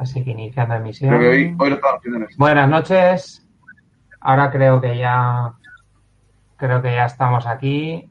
[0.00, 1.10] Así que iniciando emisión.
[1.10, 2.36] Creo que hoy, hoy lo estamos haciendo en esto.
[2.38, 3.46] Buenas noches.
[4.22, 5.52] Ahora creo que ya
[6.56, 8.10] creo que ya estamos aquí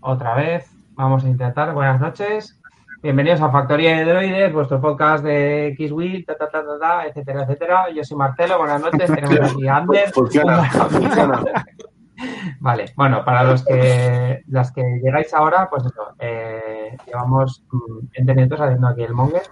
[0.00, 0.70] otra vez.
[0.92, 1.74] Vamos a intentar.
[1.74, 2.60] Buenas noches.
[3.02, 7.42] Bienvenidos a Factoría de Droides, vuestro podcast de Xwheel, ta, ta, ta, ta, ta, etcétera,
[7.42, 7.90] etcétera.
[7.90, 9.12] Yo soy Marcelo, buenas noches.
[9.14, 10.12] Tenemos aquí a Ander.
[10.12, 11.42] Funciona, funciona.
[12.60, 18.34] Vale, bueno, para los que las que llegáis ahora, pues eso, eh, llevamos mm, 20
[18.34, 19.42] minutos haciendo aquí el monger.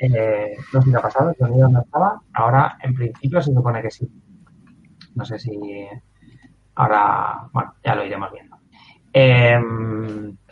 [0.00, 2.20] Eh, no sé ha pasado, el sonido no estaba.
[2.32, 4.08] Ahora, en principio, se supone que sí.
[5.14, 5.58] No sé si
[6.74, 8.56] ahora, bueno, ya lo iremos viendo.
[9.12, 9.60] Eh,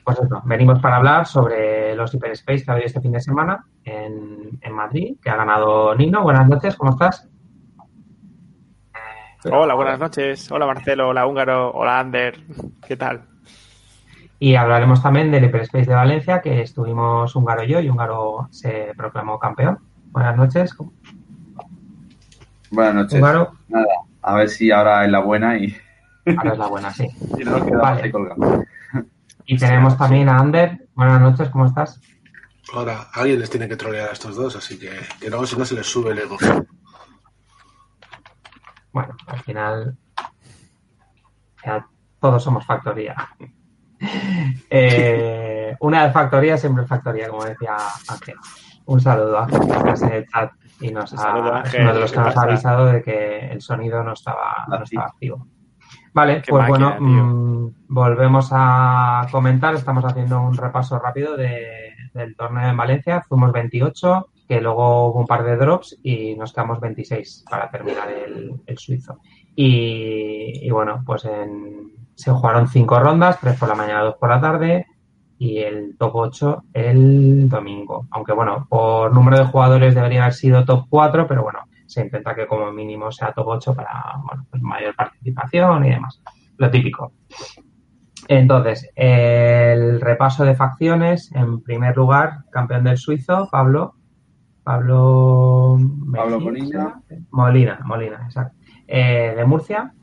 [0.04, 3.64] pues eso, venimos para hablar sobre los Hyperspace que ha habido este fin de semana
[3.84, 6.22] en Madrid, que ha ganado Nino.
[6.22, 7.28] Buenas noches, ¿cómo estás?
[9.44, 10.50] Hola, buenas noches.
[10.50, 12.40] Hola Marcelo, hola Húngaro, hola Ander.
[12.86, 13.22] ¿Qué tal?
[14.40, 18.92] Y hablaremos también del Hyperspace de Valencia, que estuvimos Húngaro y yo, y Húngaro se
[18.96, 19.78] proclamó campeón.
[20.10, 20.76] Buenas noches.
[22.70, 23.18] Buenas noches.
[23.18, 23.86] Húngaro, Nada,
[24.22, 25.76] a ver si ahora es la buena y,
[26.36, 27.08] ahora es la buena, sí.
[27.38, 28.12] y no Vale.
[29.46, 30.88] Y tenemos también a Ander.
[30.94, 32.00] Buenas noches, ¿cómo estás?
[32.72, 35.64] Ahora, alguien les tiene que trolear a estos dos, así que, que luego si no
[35.64, 36.36] se les sube el ego.
[38.92, 39.96] Bueno, al final
[41.64, 41.86] ya
[42.20, 43.16] todos somos factoría.
[44.70, 47.76] Eh, una de factoría siempre factoría, como decía
[48.08, 48.36] Ángel.
[48.86, 51.82] Un saludo a Ángel, que estás en el chat y nos ha, saludo, es Ángel,
[51.82, 54.82] uno de los ¿qué que nos ha avisado de que el sonido no estaba, no
[54.82, 55.46] estaba activo.
[56.14, 57.24] Vale, Qué pues máquina, bueno, tío.
[57.24, 59.74] mm, volvemos a comentar.
[59.74, 63.22] Estamos haciendo un repaso rápido de- del torneo en Valencia.
[63.28, 68.08] Fuimos 28, que luego hubo un par de drops y nos quedamos 26 para terminar
[68.10, 69.18] el, el suizo.
[69.54, 74.28] Y, y bueno, pues en- se jugaron cinco rondas, tres por la mañana, dos por
[74.28, 74.86] la tarde
[75.38, 78.08] y el top 8 el domingo.
[78.10, 82.34] Aunque bueno, por número de jugadores debería haber sido top 4, pero bueno, se intenta
[82.34, 86.20] que como mínimo sea top 8 para bueno, pues mayor participación y demás.
[86.56, 87.12] Lo típico.
[88.26, 93.94] Entonces, el repaso de facciones, en primer lugar, campeón del suizo, Pablo.
[94.64, 95.78] Pablo,
[96.12, 97.00] Pablo Molina.
[97.30, 98.56] Molina, Molina, exacto.
[98.88, 99.94] Eh, de Murcia,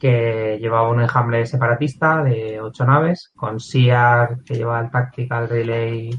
[0.00, 6.10] que llevaba un enjambre separatista de ocho naves, con Siar, que lleva el Tactical Relay,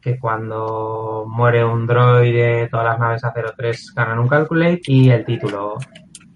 [0.00, 5.76] que cuando muere un droide, todas las naves A03 ganan un Calculate, y el título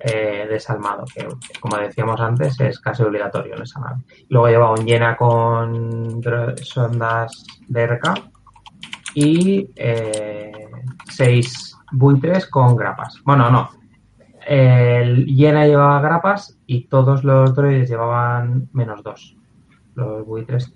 [0.04, 1.26] eh, desalmado, que
[1.60, 4.03] como decíamos antes es casi obligatorio en esa nave.
[4.28, 6.20] Luego lleva un llena con
[6.56, 8.32] sondas DRK
[9.14, 10.53] y eh,
[11.09, 13.20] seis buitres con grapas.
[13.25, 13.81] Bueno, no.
[14.47, 19.37] El llena llevaba grapas y todos los droides llevaban menos dos.
[19.95, 20.75] Los buitres,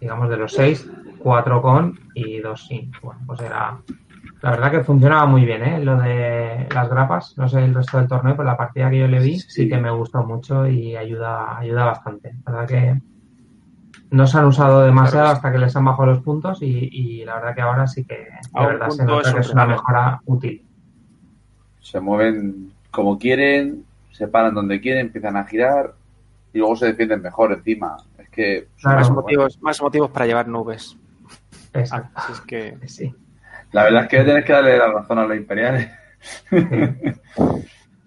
[0.00, 0.88] digamos, de los seis,
[1.18, 2.92] cuatro con y dos sin.
[3.02, 3.78] Bueno, pues era.
[4.42, 5.84] La verdad que funcionaba muy bien, ¿eh?
[5.84, 7.34] Lo de las grapas.
[7.38, 9.68] No sé el resto del torneo, pero la partida que yo le vi sí, Sí.
[9.68, 12.34] que me gustó mucho y ayuda, ayuda bastante.
[12.46, 13.00] La verdad que
[14.10, 15.36] no se han usado demasiado Claro.
[15.36, 18.14] hasta que les han bajado los puntos y, y la verdad que ahora sí que
[18.14, 20.64] de verdad se nota es que es una mejora útil.
[21.80, 25.92] Se mueven como quieren, se paran donde quieren, empiezan a girar
[26.54, 27.98] y luego se defienden mejor encima.
[28.18, 29.00] Es que Claro.
[29.00, 30.96] Más motivos, más motivos para llevar nubes.
[31.74, 32.10] Exacto.
[32.14, 33.14] Así es que Sí.
[33.72, 35.90] La verdad es que tienes que darle la razón a los imperiales.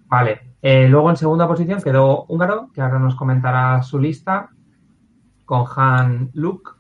[0.07, 0.41] Vale.
[0.63, 4.49] Eh, luego en segunda posición quedó Húngaro, que ahora nos comentará su lista,
[5.45, 6.71] con Han Luke,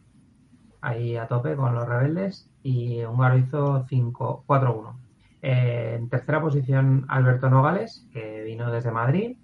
[0.81, 5.08] ahí a tope con los rebeldes, y Húngaro hizo 5 4-1.
[5.41, 9.37] Eh, en tercera posición Alberto Nogales, que vino desde Madrid,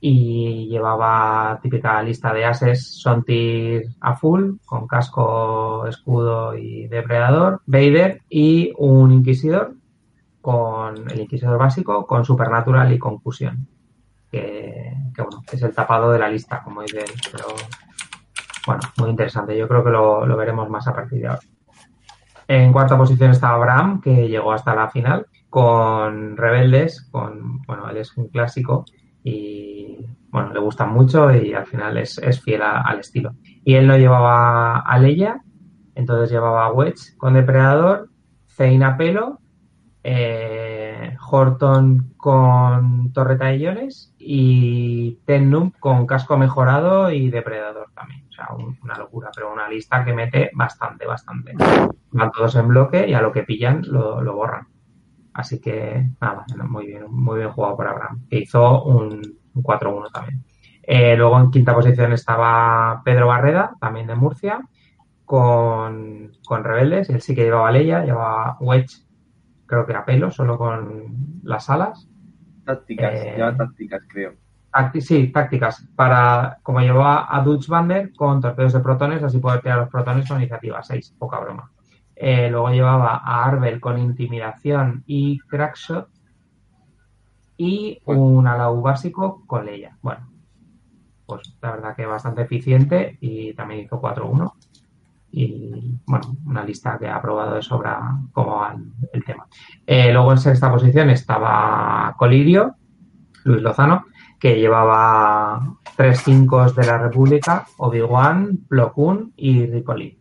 [0.00, 8.22] y llevaba típica lista de ases Sontir a full, con casco, escudo y depredador, Vader,
[8.28, 9.74] y un Inquisidor,
[10.40, 13.66] con el Inquisidor básico, con Supernatural y Confusión.
[14.30, 17.12] Que, que, bueno, es el tapado de la lista, como dice él.
[17.32, 17.46] Pero
[18.66, 19.56] bueno, muy interesante.
[19.56, 21.40] Yo creo que lo, lo veremos más a partir de ahora.
[22.48, 27.96] En cuarta posición está Abraham, que llegó hasta la final, con Rebeldes, con, bueno, él
[27.96, 28.84] es un clásico
[29.24, 29.98] y
[30.28, 33.32] bueno, le gustan mucho y al final es, es fiel al estilo.
[33.64, 35.40] Y él no llevaba a Leia,
[35.94, 38.10] entonces llevaba a Wedge con Depredador,
[38.46, 39.40] Zane a pelo,
[40.04, 48.26] eh, Horton con torreta de iones y Tennum con casco mejorado y depredador también.
[48.28, 51.54] O sea, un- una locura, pero una lista que mete bastante, bastante.
[52.12, 54.68] Van todos en bloque y a lo que pillan lo, lo borran.
[55.34, 59.20] Así que nada, muy bien, muy bien jugado por Abraham, que hizo un,
[59.54, 60.44] un 4-1 también.
[60.82, 64.60] Eh, luego en quinta posición estaba Pedro Barreda, también de Murcia,
[65.24, 67.10] con, con Rebeldes.
[67.10, 69.04] Él sí que llevaba Leia, llevaba Wedge
[69.66, 72.08] creo que a pelo, solo con las alas.
[72.64, 74.34] Tácticas, Eh, lleva tácticas, creo.
[75.00, 75.86] Sí, tácticas.
[75.94, 80.28] Para, como llevaba a Dutch Bander con torpedos de protones, así poder tirar los protones
[80.28, 81.70] con iniciativa 6, poca broma.
[82.14, 86.08] Eh, luego llevaba a Arbel con intimidación y crackshot.
[87.56, 89.96] Y Pues- un Alau básico con Leia.
[90.02, 90.28] Bueno,
[91.26, 94.54] pues la verdad que bastante eficiente y también hizo 4-1.
[95.32, 99.46] Y bueno, una lista que ha aprobado de sobra cómo va el, el tema.
[99.86, 102.76] Eh, luego en sexta posición estaba Colirio,
[103.44, 104.04] Luis Lozano,
[104.38, 110.18] que llevaba tres 5 de la República, Obi-Wan, Plo Koon y Ripoli.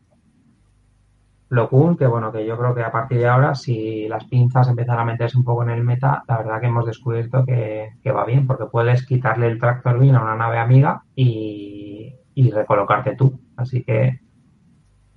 [1.48, 4.68] Plo Koon, que bueno, que yo creo que a partir de ahora, si las pinzas
[4.68, 8.12] empiezan a meterse un poco en el meta, la verdad que hemos descubierto que, que
[8.12, 13.16] va bien, porque puedes quitarle el tractor beam a una nave amiga y, y recolocarte
[13.16, 13.40] tú.
[13.56, 14.20] Así que,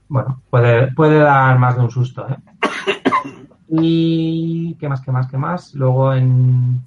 [0.08, 2.36] bueno, puede, puede dar más de un susto, ¿eh?
[3.70, 5.74] Y qué más, qué más, qué más.
[5.74, 6.82] Luego en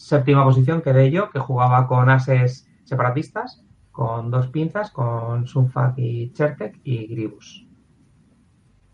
[0.00, 3.62] séptima posición quedé yo, que jugaba con ases separatistas,
[3.92, 7.66] con dos pinzas, con Sunfak y Chertek y Gribus.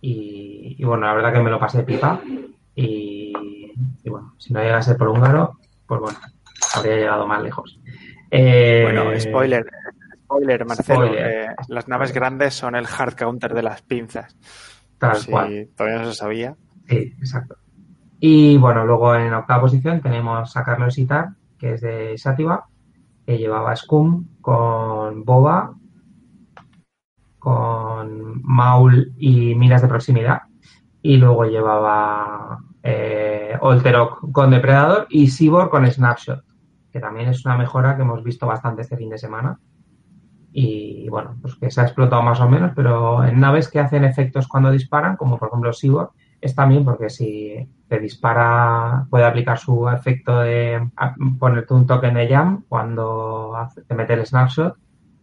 [0.01, 2.21] Y, y bueno, la verdad que me lo pasé pipa.
[2.75, 3.33] Y,
[4.03, 6.19] y bueno, si no llegase por húngaro, pues bueno,
[6.75, 7.81] habría llegado más lejos.
[8.31, 9.65] Eh, Bueno, spoiler.
[10.25, 11.07] Spoiler, Marcelo.
[11.07, 11.27] spoiler.
[11.45, 14.37] eh, las naves grandes son el hard counter de las pinzas.
[14.99, 15.69] Tal si cual.
[15.77, 16.57] todavía no se sabía.
[16.89, 17.57] Sí, exacto.
[18.29, 22.67] Y bueno, luego en octava posición tenemos a Carlos Itar, que es de Sativa,
[23.25, 25.75] que llevaba Scum con Boba,
[27.39, 30.43] con Maul y miras de proximidad.
[31.03, 36.43] Y luego llevaba eh, Olterok con Depredador y Sibor con Snapshot,
[36.91, 39.61] que también es una mejora que hemos visto bastante este fin de semana.
[40.51, 44.03] Y bueno, pues que se ha explotado más o menos, pero en naves que hacen
[44.03, 49.59] efectos cuando disparan, como por ejemplo Sibor, está bien porque si te dispara, puede aplicar
[49.59, 50.91] su efecto de
[51.39, 53.53] ponerte un token de jam cuando
[53.87, 54.77] te mete el snapshot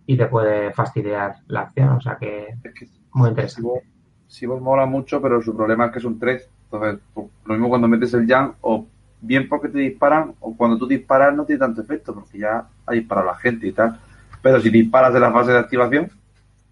[0.06, 1.90] y te puede fastidiar la acción.
[1.90, 3.62] O sea que Es que muy interesante.
[3.62, 3.82] Sibor,
[4.28, 6.50] Sibor mola mucho, pero su problema es que es un 3.
[6.66, 8.86] Entonces, pues, lo mismo cuando metes el jam, o
[9.22, 12.94] bien porque te disparan, o cuando tú disparas no tiene tanto efecto, porque ya ha
[12.94, 14.00] disparado la gente y tal.
[14.42, 16.10] Pero si disparas de la fase de activación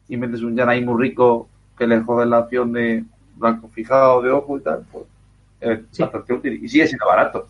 [0.08, 1.48] y metes un jam ahí muy rico
[1.78, 3.06] que le jode la acción de
[3.42, 5.04] blanco fijado de ojo y tal, pues
[5.60, 6.02] es Sí.
[6.04, 6.64] bastante útil.
[6.64, 7.48] Y sigue siendo barato,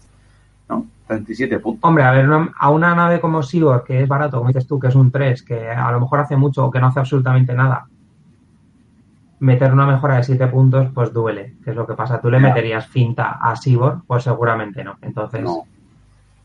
[0.69, 0.85] ¿no?
[1.07, 1.87] 37 puntos.
[1.87, 4.79] Hombre, a ver, una- a una nave como Sibor, que es barato, como dices tú,
[4.79, 7.53] que es un 3, que a lo mejor hace mucho o que no hace absolutamente
[7.53, 7.85] nada,
[9.39, 12.21] meter una mejora de 7 puntos, pues duele, que es lo que pasa.
[12.21, 14.01] ¿Tú le meterías finta a Sibor?
[14.07, 14.97] Pues seguramente no.
[15.01, 15.65] Entonces, No.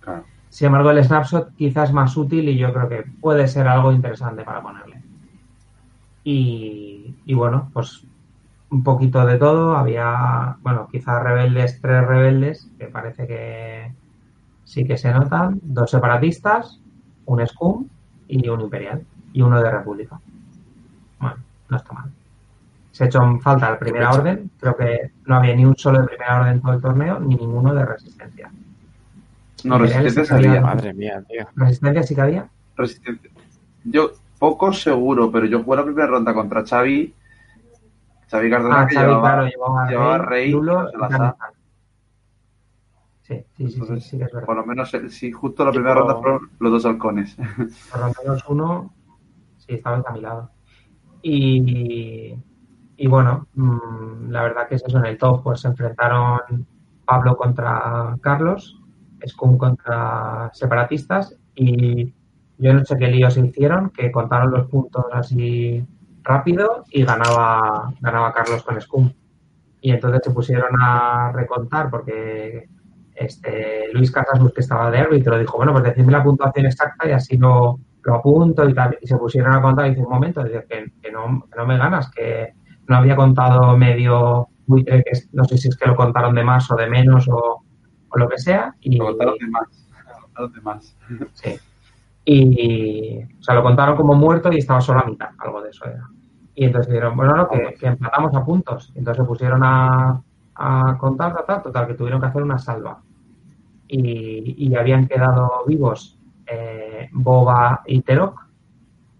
[0.00, 0.25] Claro.
[0.49, 3.92] Sin embargo, el snapshot quizás es más útil y yo creo que puede ser algo
[3.92, 5.02] interesante para ponerle.
[6.25, 8.02] Y, y bueno, pues
[8.70, 9.76] un poquito de todo.
[9.76, 13.92] Había, bueno, quizás rebeldes, tres rebeldes, que parece que
[14.64, 15.60] sí que se notan.
[15.62, 16.80] Dos separatistas,
[17.26, 17.86] un Scum
[18.28, 19.04] y un Imperial.
[19.32, 20.18] Y uno de República.
[21.20, 21.36] Bueno,
[21.68, 22.10] no está mal.
[22.92, 24.50] Se ha hecho en falta la primera orden.
[24.58, 27.36] Creo que no había ni un solo de primera orden en todo el torneo, ni
[27.36, 28.50] ninguno de resistencia.
[29.64, 30.60] No, resistencia había- salía.
[30.62, 31.46] Madre mía, tío.
[31.56, 32.48] Resistencia sí que había.
[32.76, 33.30] Resistencia.
[33.84, 37.14] Yo, poco seguro, pero yo jugué la primera ronda contra Xavi.
[38.28, 40.93] Xavi Cardona Ah, que Xavi, llevaba, claro, llevaba, llevaba Rey, Rey, Lulo y.
[43.23, 44.47] Sí, sí, sí, sí, Entonces, sí que es verdad.
[44.47, 47.37] Por lo menos, eh, sí, justo la primera ronda fueron los dos halcones.
[47.37, 48.95] Por lo menos uno,
[49.59, 50.50] sí, estaba encaminado.
[51.23, 52.37] Y,
[52.97, 56.66] y bueno, mm, la verdad que es eso, en el top pues se enfrentaron
[57.04, 58.80] Pablo contra Carlos,
[59.26, 62.14] Scum contra separatistas y
[62.59, 65.85] yo no sé qué líos se hicieron, que contaron los puntos así
[66.26, 69.12] rápido y ganaba, ganaba Carlos con Scum.
[69.80, 72.68] Y entonces se pusieron a recontar porque
[73.14, 77.12] este Luis Casasus, que estaba de árbitro, dijo, bueno, pues decidme la puntuación exacta y
[77.12, 78.99] así lo, lo apunto y tal.
[79.00, 81.66] Y se pusieron a contar y dice, un momento, dice, que, que no, que no
[81.66, 82.54] me ganas, que
[82.88, 86.42] no había contado medio buitre, que es- no sé si es que lo contaron de
[86.45, 87.62] más o de menos o,
[88.09, 88.75] o lo que sea.
[88.80, 89.88] Y, Lo contaron de más.
[90.09, 90.97] Lo contaron de más.
[91.35, 91.59] Sí.
[92.25, 95.85] Y, o sea, lo contaron como muerto y estaba solo a mitad, algo de eso
[95.85, 96.09] era.
[96.56, 98.90] Y entonces dijeron, bueno, no, que, que empatamos a puntos.
[98.96, 100.20] Entonces se pusieron a,
[100.54, 103.00] a contar, tal, tal, total, que tuvieron que hacer una salva.
[103.86, 108.40] Y, y habían quedado vivos eh, Boba y Terok,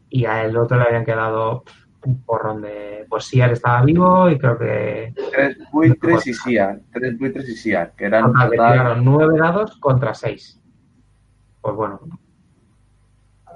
[0.09, 1.63] y a el otro le habían quedado
[2.05, 3.05] un porrón de.
[3.09, 5.13] Pues Siar estaba vivo y creo que.
[5.31, 6.81] Tres buitres y Siar.
[6.93, 10.59] Tres buitres y Siar, que eran Total, que total- tiraron nueve dados contra seis.
[11.61, 12.01] Pues bueno,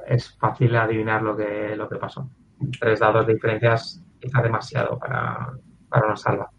[0.07, 2.29] es fácil adivinar lo que, lo que pasó.
[2.79, 5.53] Tres dados de diferencias quizá demasiado para,
[5.89, 6.51] para una salva.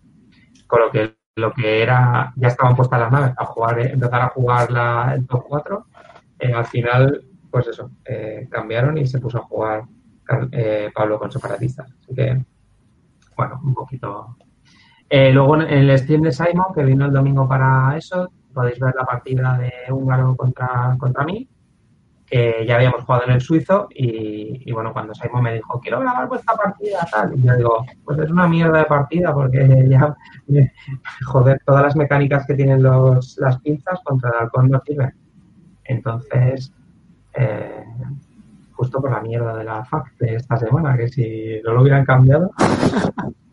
[0.67, 4.22] Con lo que lo que era, ya estaban puestas las naves a jugar, eh, empezar
[4.22, 5.86] a jugar la, el top 4,
[6.39, 9.84] eh, al final, pues eso, eh, cambiaron y se puso a jugar
[10.51, 11.91] eh, Pablo con separatistas.
[12.01, 12.43] Así que,
[13.36, 14.38] bueno, un poquito.
[15.10, 19.05] Luego en el stream de Simon, que vino el domingo para eso, podéis ver la
[19.05, 21.50] partida de húngaro contra, contra mí,
[22.31, 26.00] que ya habíamos jugado en el suizo y, y, bueno, cuando Simon me dijo, quiero
[26.00, 30.15] grabar vuestra partida, tal, y yo digo, pues es una mierda de partida porque ya,
[31.25, 35.13] joder, todas las mecánicas que tienen los, las pinzas contra el halcón no sirven.
[35.83, 36.71] Entonces,
[37.33, 37.83] eh,
[38.71, 42.05] justo por la mierda de la FAC de esta semana, que si no lo hubieran
[42.05, 42.51] cambiado.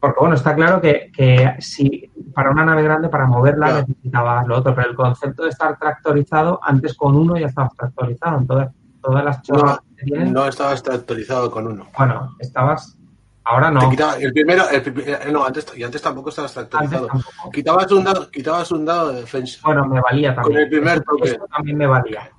[0.00, 3.86] Porque bueno, está claro que, que si para una nave grande, para moverla, Claro.
[3.86, 8.38] necesitabas lo otro, pero el concepto de estar tractorizado, antes con uno ya estabas tractorizado.
[8.38, 8.70] Entonces,
[9.02, 11.86] todas las chorras que tienen, No estabas tractorizado con uno.
[11.98, 12.96] bueno, estabas.
[13.44, 13.80] Ahora no.
[13.80, 17.06] Te quitaba- el primero, el eh, no, antes, y antes tampoco estabas tractorizado.
[17.06, 17.50] tampoco.
[17.50, 19.58] Quitabas un dado, quitabas un dado de defensa.
[19.64, 20.54] Bueno, me valía también.
[20.54, 21.28] Con el primer Eso- toque.
[21.30, 22.30] eso también me valía.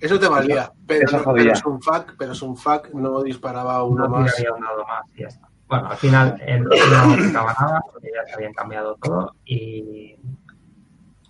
[0.00, 4.04] Eso te valía, pero, no, es un fac, pero es un fac, no disparaba uno
[4.04, 4.34] no más.
[4.38, 5.48] un dado más y ya está.
[5.72, 10.16] Bueno, al final eh, no tocaba nada porque ya se habían cambiado todo y,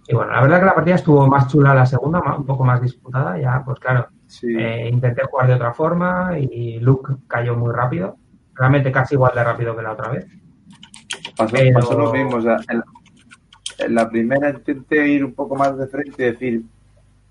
[0.08, 2.82] y bueno, la verdad que la partida estuvo más chula la segunda, un poco más
[2.82, 4.48] disputada, ya pues claro, Sí.
[4.58, 8.16] eh, intenté jugar de otra forma y Luke cayó muy rápido,
[8.54, 10.26] realmente casi igual de rápido que la otra vez.
[11.36, 12.36] Pasó, Pero- pasó lo mismo.
[12.38, 12.82] O sea, en,
[13.78, 16.62] en la primera intenté ir un poco más de frente y decir,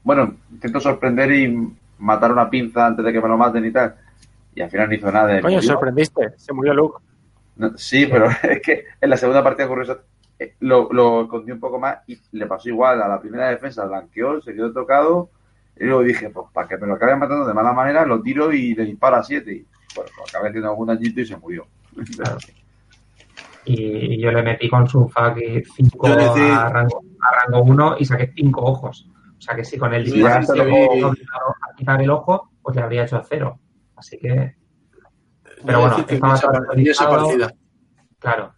[0.01, 3.95] bueno, intento sorprender y matar una pinza antes de que me lo maten y tal.
[4.55, 5.27] Y al final no hizo nada.
[5.27, 5.69] de Coño, murió.
[5.71, 6.33] sorprendiste.
[6.37, 6.99] Se murió Luke.
[7.55, 9.99] No, sí, pero es que en la segunda partida ocurrió eso.
[10.39, 13.01] Eh, Lo, lo escondí un poco más y le pasó igual.
[13.01, 15.29] A la primera defensa blanqueó, se quedó tocado.
[15.79, 18.51] Y luego dije, pues para que me lo acabe matando de mala manera, lo tiro
[18.51, 19.51] y le disparo a 7.
[19.51, 19.65] Y
[19.95, 21.65] bueno, pues acabé haciendo algún dañito y se murió.
[22.17, 22.37] Claro.
[23.63, 25.37] Y yo le metí con su FAC
[25.75, 29.07] 5 Yo decir- a rango, a rango 1 y saqué 5 ojos.
[29.37, 33.03] O sea que si con el Sí, disparo a quitar el ojo, pues le habría
[33.03, 33.57] hecho cero.
[34.01, 34.55] Así que,
[35.63, 37.51] Pero bueno, estaba tractorizado.
[38.17, 38.53] claro,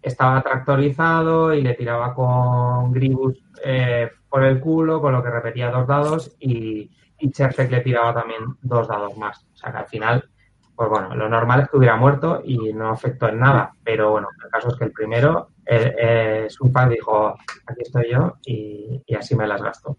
[0.00, 5.70] estaba tractorizado y le tiraba con Gribus eh, por el culo, con lo que repetía
[5.70, 7.32] dos dados y, y
[7.68, 9.46] le tiraba también dos dados más.
[9.52, 10.30] O sea que al final,
[10.74, 13.74] pues bueno, lo normal es que hubiera muerto y no afectó en nada.
[13.84, 17.34] Pero bueno, el caso es que el primero, eh, eh, Sunfak dijo,
[17.66, 19.98] aquí estoy yo y, y así me las gasto.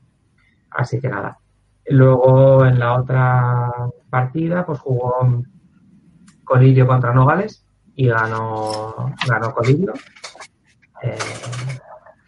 [0.71, 1.37] Así que nada.
[1.91, 3.69] Luego en la otra
[4.09, 5.43] partida, pues jugó
[6.45, 9.93] Colirio contra Nogales y ganó, ganó Colirio.
[11.03, 11.17] Eh,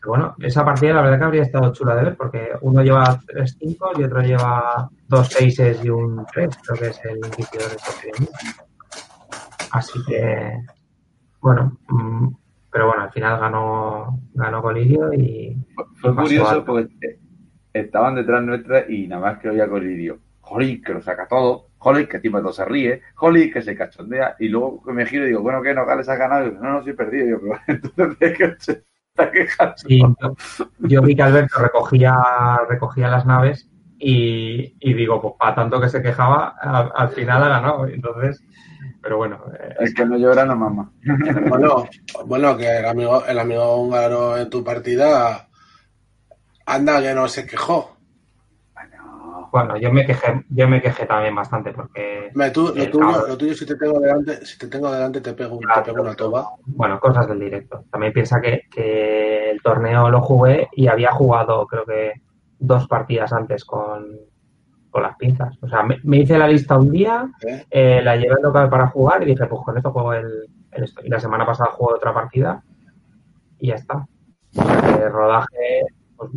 [0.06, 3.56] bueno, esa partida la verdad que habría estado chula de ver porque uno lleva 3
[3.58, 7.48] 5 y otro lleva dos 6 y un 3, creo que es el ese
[8.02, 8.32] que viene.
[9.72, 10.58] Así que,
[11.40, 12.28] bueno, mm,
[12.70, 15.56] pero bueno, al final ganó, ganó Colirio y
[16.02, 17.23] Fue curioso porque
[17.74, 20.20] estaban detrás nuestra y nada más que oía Colirio.
[20.42, 21.70] Jolín, que lo saca todo.
[21.78, 23.02] Jolín, que encima todo se ríe.
[23.16, 24.36] Jolín, que se cachondea.
[24.40, 25.74] Y luego que me giro y digo, bueno, ¿qué?
[25.74, 26.46] ¿Nogales ha ganado?
[26.46, 27.26] Y digo, no, no, sí he perdido.
[27.26, 29.74] Y yo, pero entonces, ¿de qué se está quejando?
[29.78, 30.36] Sí, yo,
[30.80, 32.16] yo vi que Alberto recogía,
[32.70, 37.42] recogía las naves y, y digo, pues para tanto que se quejaba, al, al final
[37.44, 37.88] ha ganado.
[37.88, 38.44] Entonces,
[39.02, 40.92] pero bueno, eh, Es que no llora, no mamá.
[41.50, 41.86] Bueno,
[42.26, 45.48] bueno, que el amigo, el amigo húngaro en tu partida
[46.66, 47.98] anda que no se quejó.
[48.76, 52.92] Bueno, bueno, yo me quejé, yo me quejé también bastante porque, Me, tú- lo, El
[52.92, 53.30] tuyo, cabrón.
[53.30, 56.16] lo tuyo, si te tengo delante, si te tengo delante te pego, te pego una
[56.16, 56.50] toba.
[56.66, 57.86] bueno, cosas del directo.
[57.92, 62.14] También piensa que, que el torneo lo jugué y había jugado, creo que
[62.60, 64.06] dos partidas antes con,
[64.90, 65.56] con las pinzas.
[65.62, 67.66] O sea, me, me hice la lista un día, ¿eh?
[67.70, 70.84] eh, la llevé al local para jugar y dije, pues con esto juego el, el
[70.84, 71.02] esto.
[71.06, 72.64] Y la semana pasada jugué otra partida
[73.60, 74.06] y ya está.
[74.52, 75.82] Sea, que rodaje,
[76.16, 76.32] pues,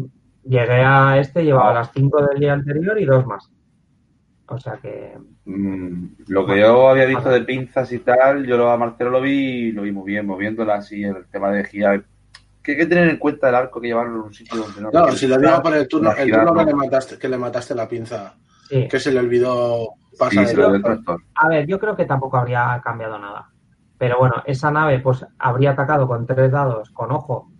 [0.45, 3.50] llegué a este, llevaba las 5 del día anterior y dos más.
[4.49, 8.71] O sea que, mm, lo que yo había visto de pinzas y tal, yo lo,
[8.71, 12.04] a Marcelo lo vi lo vi muy bien, moviéndola así, el tema de girar.
[12.62, 14.90] Que hay que tener en cuenta el arco que llevarlo en un sitio donde no.
[14.90, 17.38] No, si lo digo por el turno, Para el turno que le mataste, que le
[17.38, 18.35] mataste la pinza,
[18.68, 18.88] sí.
[18.88, 21.23] que se le olvidó pasar Sí, el el tractor.
[21.35, 23.50] A ver, yo creo que tampoco habría cambiado nada.
[23.99, 27.50] Pero bueno, esa nave pues habría atacado con tres dados con ojo,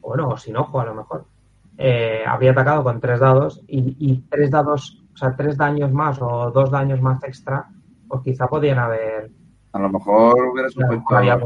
[0.00, 1.26] o bueno, o sin ojo a lo mejor.
[1.84, 6.20] Eh, habría atacado con tres dados y, y tres dados, o sea, tres daños más
[6.22, 7.66] o dos daños más extra,
[8.06, 9.32] pues quizá podían haber
[9.72, 11.38] A lo mejor hubiera supuesto había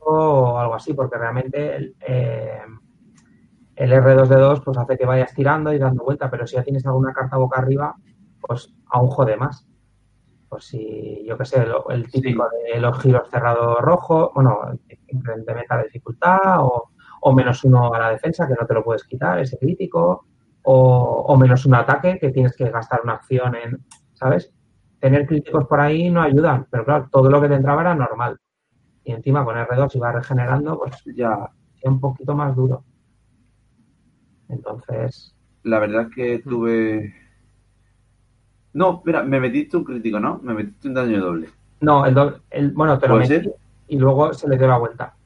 [0.00, 2.60] o algo así, porque realmente el, eh,
[3.76, 7.12] el R2D2 pues hace que vayas tirando y dando vuelta, pero si ya tienes alguna
[7.14, 7.94] carta boca arriba,
[8.40, 9.64] pues aún jode más.
[10.50, 14.58] pues si, yo qué sé, lo- el típico de los giros cerrados rojos, bueno,
[15.08, 16.90] incrementa la dificultad o,
[17.20, 20.26] o menos uno a la defensa que no te lo puedes quitar, ese crítico,
[20.62, 23.84] o, o menos un ataque que tienes que gastar una acción en,
[24.14, 24.52] ¿sabes?
[25.00, 28.38] Tener críticos por ahí no ayudan, pero claro, todo lo que te entraba era normal.
[29.04, 32.84] Y encima con R2 iba regenerando, pues Ya, es un poquito más duro.
[34.48, 37.14] Entonces, la verdad es que tuve.
[38.72, 40.38] No, espera, me metiste un crítico, ¿no?
[40.42, 41.50] Me metiste un daño doble.
[41.80, 43.54] no, el, doble- el bueno, te lo ¿Puede metí ser?
[43.88, 45.17] y luego se le dio la vuelta.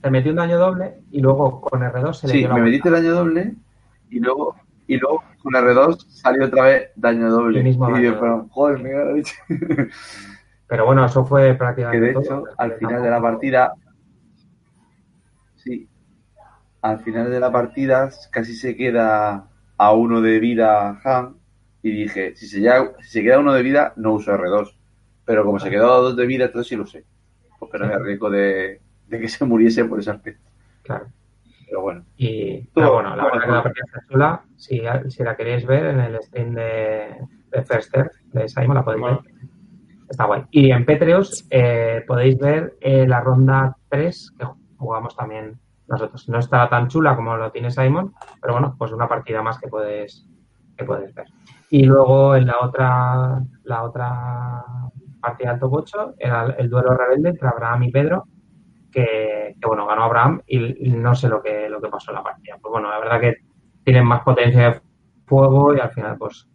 [0.00, 2.62] Te metí un daño doble y luego con R2 se le Sí, dio la me
[2.62, 3.54] metiste daño doble
[4.10, 7.58] y luego, y luego con R2 salió otra vez daño doble.
[7.58, 9.34] El mismo y yo, pero, joder, me he dicho.
[10.68, 13.72] Pero bueno, eso fue que prácticamente de todo, hecho, al final de la partida.
[15.56, 15.88] Sí.
[16.82, 21.36] Al final de la partida casi se queda a uno de vida Han.
[21.82, 24.74] Y dije, si se, ya, si se queda uno de vida, no uso R2.
[25.24, 27.04] Pero como se quedó a dos de vida, entonces sí lo sé.
[27.58, 30.50] Porque no había riesgo de, de que se muriese por ese aspecto.
[30.82, 31.06] Claro.
[31.66, 32.04] Pero bueno.
[32.16, 33.62] Y, Todo- pero bueno, la todo verdad que la todo.
[33.64, 34.42] partida está chula.
[34.56, 37.16] Si, si la queréis ver en el stream de,
[37.50, 39.20] de First Earth, de Simon, la podéis Bueno.
[39.22, 39.32] ver.
[40.08, 40.44] Está guay.
[40.50, 44.46] Y en Petreos eh, podéis ver eh, la ronda 3 que
[44.78, 46.26] jugamos también nosotros.
[46.30, 49.68] No está tan chula como lo tiene Simon, pero bueno, pues una partida más que
[49.68, 50.26] puedes,
[50.78, 51.26] que puedes ver.
[51.70, 54.64] Y luego en la otra, la otra
[55.20, 58.24] partida del top 8 era el, el duelo rebelde entre Abraham y Pedro,
[58.90, 62.16] que, que, bueno, ganó Abraham y, y no sé lo que, lo que pasó en
[62.16, 62.56] la partida.
[62.60, 63.36] Pues bueno, la verdad que
[63.84, 64.80] tienen más potencia de
[65.26, 66.48] fuego y al final, pues,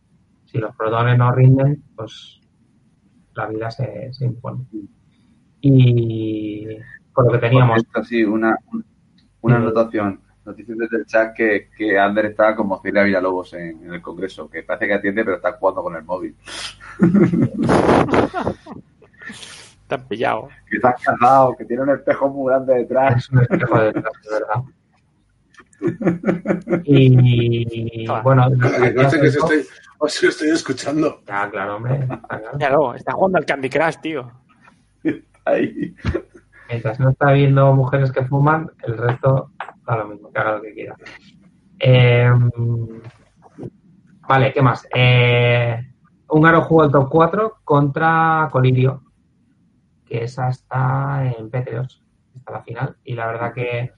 [0.45, 2.41] si los protones no rinden, pues
[3.35, 4.65] la vida se, se impone.
[5.61, 6.67] Y
[7.11, 8.57] con lo que teníamos, Esto sí, una,
[9.41, 10.21] una anotación.
[10.45, 14.49] Noticias desde el chat que, que Ander está como Celia Villalobos en, en el Congreso,
[14.49, 16.35] que parece que atiende, pero está jugando con el móvil.
[19.87, 20.49] Te han pillado.
[20.69, 23.17] Que está casado, que tiene un espejo muy grande detrás.
[23.17, 24.63] es un espejo de detrás, de verdad.
[26.85, 29.65] Y bueno, Que os estoy,
[29.97, 31.21] os estoy escuchando.
[31.27, 32.93] ya, claro, hombre, está claro.
[32.95, 34.31] Está jugando al Candy Crush, tío.
[35.45, 35.93] Ahí.
[36.69, 39.51] Mientras no está viendo mujeres que fuman, el resto
[39.85, 40.95] da lo mismo, que haga lo que quiera.
[41.79, 42.31] Eh,
[44.27, 44.87] vale, ¿qué más?
[44.95, 45.77] Eh,
[46.29, 49.03] Húngaro jugó el top 4 contra Colirio,
[50.13, 51.87] que esa está en P3,
[52.35, 53.91] está la final, y la verdad que,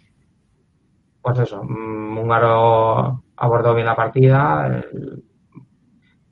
[1.22, 5.26] pues eso, mm, Húngaro abordó bien la partida, él,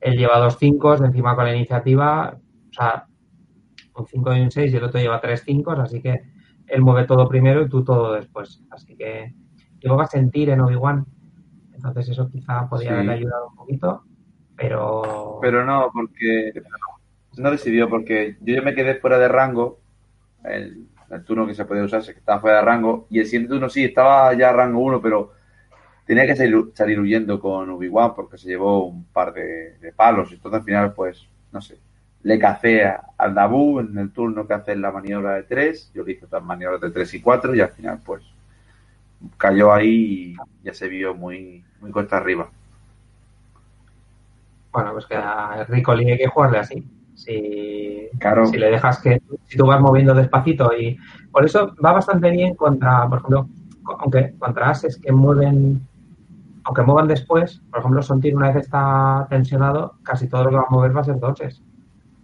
[0.00, 2.34] él lleva dos 5 encima con la iniciativa,
[2.70, 3.06] o sea,
[3.94, 6.22] un 5 y un 6 y el otro lleva tres 5, así que
[6.66, 8.62] él mueve todo primero y tú todo después.
[8.70, 9.34] Así que
[9.82, 11.04] luego a sentir en Obi-Wan.
[11.74, 12.94] Entonces eso quizá podría Sí.
[12.94, 14.02] haberle ayudado un poquito,
[14.56, 15.38] pero...
[15.42, 16.52] Pero no, porque
[17.36, 19.78] no decidió, porque yo ya me quedé fuera de rango.
[20.44, 20.88] El,
[21.26, 23.06] turno que se podía usar que estaba fuera de rango.
[23.10, 25.32] Y el siguiente turno sí, estaba ya rango 1, pero
[26.06, 30.32] tenía que salir, huyendo con Obi-Wan porque se llevó un par de, de palos.
[30.32, 31.78] Entonces al final, pues, no sé.
[32.24, 35.92] Le cacé al Naboo en el turno que hace la maniobra de 3.
[35.94, 38.24] Yo le hice otras maniobras de 3 y 4 y al final, pues,
[39.36, 42.50] cayó ahí y ya se vio muy, muy cuesta arriba.
[44.72, 46.84] Bueno, pues que a Ricoli hay que jugarle así.
[47.14, 48.46] Si, Claro.
[48.46, 50.96] si le dejas que, si tú vas moviendo despacito y
[51.30, 53.48] por eso va bastante bien contra, por ejemplo,
[53.98, 55.80] aunque contra ases que mueven,
[56.64, 60.64] aunque muevan después, por ejemplo, Sontir una vez está tensionado, casi todo lo que va
[60.68, 61.62] a mover va a ser doses.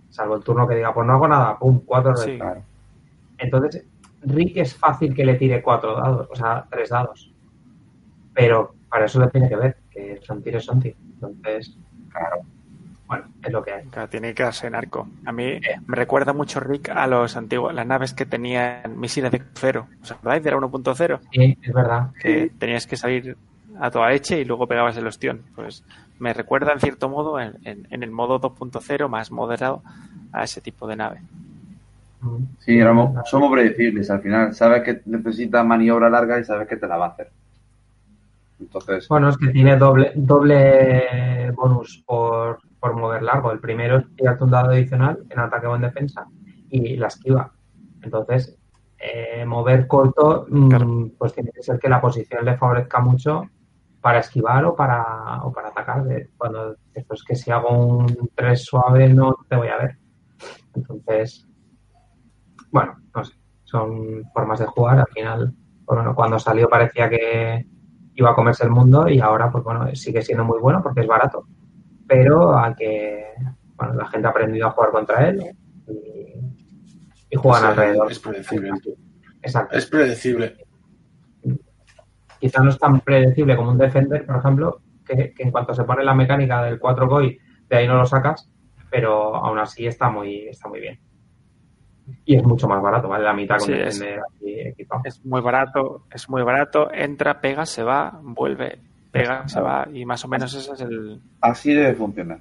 [0.08, 2.36] Salvo el turno que diga, pues no hago nada, pum, cuatro Sí.
[2.36, 2.62] Claro.
[3.38, 3.86] Entonces,
[4.22, 7.32] Rick es fácil que le tire cuatro dados, o sea, tres dados.
[8.34, 10.96] Pero para eso le tiene que ver, que Sontir es Sontir.
[11.14, 11.76] Entonces,
[12.10, 12.38] Claro.
[13.10, 13.84] Bueno, es lo que hay.
[13.86, 15.08] Claro, tiene que darse en arco.
[15.26, 19.40] A mí me recuerda mucho Rick a los antiguos, las naves que tenían misiles de
[19.40, 19.88] crucero.
[20.00, 21.18] ¿Os acordáis de la 1.0?
[21.32, 22.10] Sí, es verdad.
[22.22, 23.36] Que tenías que salir
[23.80, 25.42] a toda leche y luego pegabas el ostión.
[25.56, 25.82] Pues
[26.20, 29.82] me recuerda en cierto modo, en, en- en el modo 2.0 más moderado,
[30.32, 31.20] a ese tipo de nave.
[32.60, 34.54] Sí, éramos- somos predecibles al final.
[34.54, 37.30] Sabes que necesitas maniobra larga y sabes que te la va a hacer.
[38.60, 43.52] Entonces, Bueno, es que tiene doble, doble bonus por, por mover largo.
[43.52, 46.26] El primero es tirarte un dado adicional en ataque o en defensa
[46.70, 47.52] y la esquiva.
[48.02, 48.58] Entonces,
[48.98, 51.10] eh, mover corto, mm, Claro.
[51.18, 53.44] pues tiene que ser que la posición le favorezca mucho
[54.00, 56.04] para esquivar o para, o para atacar.
[56.36, 59.98] Cuando después que si hago un 3 suave no te voy a ver.
[60.74, 61.46] Entonces,
[62.70, 65.00] bueno, no sé, son formas de jugar.
[65.00, 67.66] Al final, pues bueno, cuando salió parecía que
[68.14, 71.06] iba a comerse el mundo y ahora, pues bueno, sigue siendo muy bueno porque es
[71.06, 71.46] barato.
[72.10, 73.24] Pero a que
[73.76, 75.40] bueno, la gente ha aprendido a jugar contra él
[75.88, 76.34] y,
[77.30, 78.10] y juegan Sí, alrededor.
[78.12, 78.70] Es predecible.
[79.42, 79.76] Exacto.
[79.78, 80.56] Es predecible.
[82.40, 85.84] Quizá no es tan predecible como un Defender, por ejemplo, que, que en cuanto se
[85.84, 88.50] pone la mecánica del 4 GOI, de ahí no lo sacas,
[88.90, 90.98] pero aún así está muy, está muy bien.
[92.24, 95.02] Y es mucho más barato, vale la mitad con Sí, es- Defender así equipado.
[95.04, 100.04] Es muy barato, es muy barato, entra, pega, se va, vuelve, pega, se va, y
[100.04, 101.20] más o menos ese es el...
[101.40, 102.40] Así debe funcionar.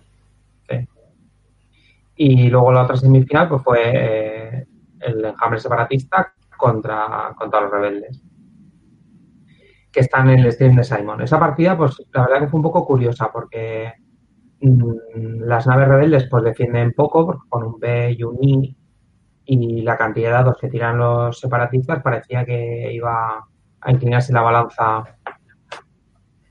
[2.21, 4.67] Y luego la otra semifinal pues fue eh,
[4.99, 8.21] el enjambre separatista contra, contra los rebeldes.
[9.89, 11.21] Que están en el stream de Simon.
[11.21, 13.93] Esa partida, pues la verdad que fue un poco curiosa porque
[14.59, 18.75] mm, las naves rebeldes pues defienden poco, porque con un B y un I
[19.45, 23.47] y la cantidad de dados que tiran los separatistas parecía que iba
[23.79, 25.17] a inclinarse la balanza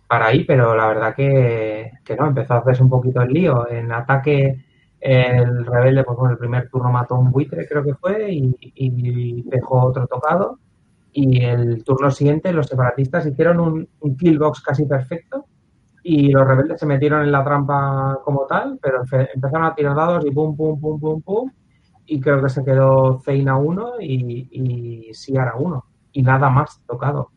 [0.08, 3.68] para ahí, pero la verdad que, que no, empezó a hacerse un poquito el lío.
[3.70, 4.64] En ataque
[5.00, 9.42] el rebelde, pues bueno, el primer turno mató un buitre, creo que fue, y, y
[9.50, 10.58] dejó otro tocado.
[11.12, 15.46] Y el turno siguiente los separatistas hicieron un, un killbox casi perfecto
[16.02, 19.96] y los rebeldes se metieron en la trampa como tal, pero empe- empezaron a tirar
[19.96, 21.50] dados y pum, pum, pum, pum, pum.
[22.06, 24.48] Y creo que se quedó Zein a uno y,
[25.10, 25.84] y Siar a uno.
[26.12, 27.30] Y nada más tocado.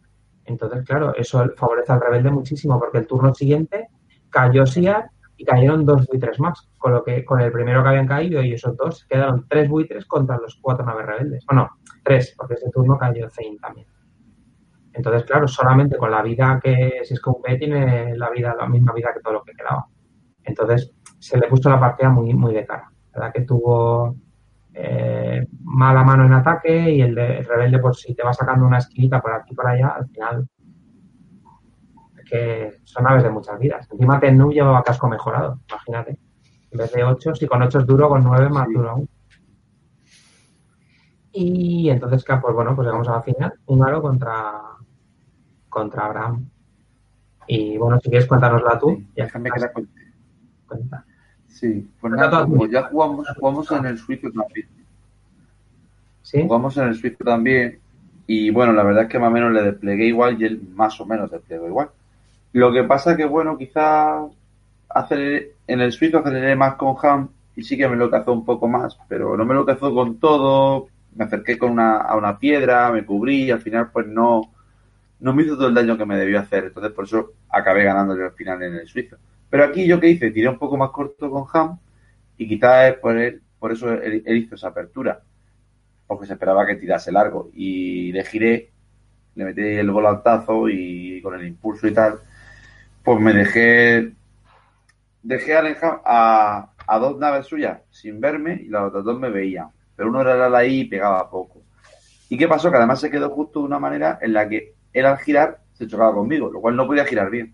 [0.46, 3.90] Entonces, claro, eso favorece al rebelde muchísimo porque el turno siguiente
[4.30, 8.08] cayó Siar y cayeron dos buitres más, con lo que con el primero que habían
[8.08, 11.46] caído y esos dos quedaron tres buitres contra los cuatro naves rebeldes.
[11.48, 11.70] Bueno,
[12.04, 13.88] tres, porque ese turno cayó Zein también.
[14.94, 17.22] Entonces, claro, solamente con la vida que si es
[17.58, 19.88] tiene la vida, la misma vida que todo lo que quedaba.
[20.44, 22.92] Entonces, se le puso la partida muy, muy de cara.
[23.14, 24.16] La verdad que tuvo
[24.74, 28.66] eh, mala mano en ataque y el, de, el rebelde, pues si te va sacando
[28.66, 30.48] una esquinita por aquí y por allá, al final
[32.18, 33.88] es que son aves de muchas vidas.
[33.92, 36.18] Encima Tennu llevaba casco mejorado, imagínate.
[36.72, 38.74] En vez de 8, si con 8 es duro, con 9 más Sí.
[38.74, 39.10] duro aún.
[41.34, 43.54] Y entonces, pues bueno, pues llegamos a la final.
[43.66, 44.62] Húngaro contra,
[45.70, 46.50] contra Abraham.
[47.48, 48.90] Y bueno, si quieres cuéntanosla tú.
[48.98, 50.02] Sí, ya déjame que la cuente.
[50.68, 51.06] cuenta.
[51.52, 54.68] Sí, pues nada, pues ya jugamos, jugamos en el suizo también.
[56.22, 56.42] ¿Sí?
[56.42, 57.80] Jugamos en el suizo también.
[58.28, 61.00] Y bueno, la verdad es que más o menos le desplegué igual y él más
[61.02, 61.90] o menos desplegó igual.
[62.54, 64.26] Lo que pasa que, bueno, quizá
[64.90, 68.46] aceleré- en el suizo aceleré más con Ham y sí que me lo cazó un
[68.46, 70.88] poco más, pero no me lo cazó con todo.
[71.16, 74.52] Me acerqué con una, a una piedra, me cubrí y al final pues no,
[75.22, 76.66] no me hizo todo el daño que me debió hacer.
[76.66, 79.18] Entonces por eso acabé ganándole al final en el suizo.
[79.52, 81.78] Pero aquí yo que hice, tiré un poco más corto con Ham
[82.38, 85.22] y quizás por, él, por eso él, hizo esa apertura.
[86.08, 87.52] Porque se esperaba que tirase largo.
[87.54, 88.72] Y le giré,
[89.36, 92.20] le metí el volantazo y con el impulso y tal,
[93.04, 94.14] pues me dejé
[95.22, 99.30] dejé al Enjam a, a dos naves suyas sin verme y las otras dos me
[99.30, 99.68] veían.
[99.98, 101.62] Pero uno era el ahí y pegaba poco.
[102.30, 102.72] ¿Y qué pasó?
[102.72, 105.88] Que además se quedó justo de una manera en la que él al girar se
[105.88, 107.54] chocaba conmigo, lo cual no podía girar bien.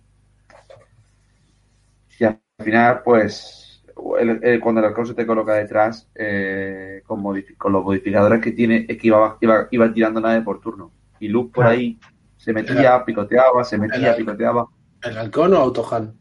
[2.19, 3.83] Y al final, pues,
[4.19, 8.85] el- el- cuando el halcón se te coloca detrás, eh, con, los modificadores que tiene,
[8.87, 10.91] es que iba, iba, iba tirando nave por turno.
[11.19, 11.77] Y Luke por Claro.
[11.77, 11.97] ahí
[12.37, 14.67] se metía, picoteaba, se metía, picoteaba.
[15.03, 16.13] ¿El halcón o Autohan?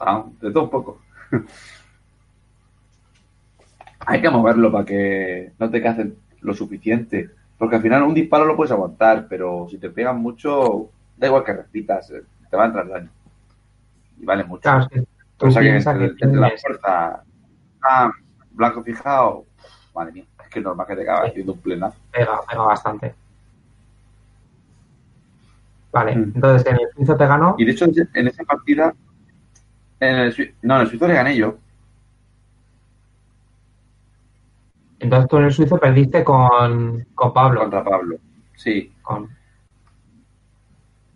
[0.00, 1.00] Ah, de todo un poco.
[4.06, 7.30] Hay que moverlo para que no te cacen lo suficiente.
[7.58, 11.42] Porque al final un disparo lo puedes aguantar, pero si te pegan mucho, da igual
[11.44, 13.10] que repitas, eh, te va a entrar daño.
[14.18, 14.62] Y vale mucho.
[14.62, 15.04] Claro, es que
[15.36, 17.22] Cosa entre, que entre la fuerza,
[17.82, 18.10] ah,
[18.52, 19.44] blanco fijado,
[19.94, 21.30] madre mía, es que es normal que te acabas Sí.
[21.30, 21.96] haciendo un plenazo.
[22.10, 23.14] pega, pega bastante.
[25.92, 26.32] Vale, Mm.
[26.34, 27.54] entonces en el suizo te ganó.
[27.58, 28.94] Y de hecho, en esa partida,
[30.00, 31.56] en el, no, en el suizo le gané yo.
[34.98, 37.60] Entonces tú en el suizo perdiste con, con Pablo.
[37.60, 38.16] contra Pablo.
[38.56, 39.28] Sí, Con-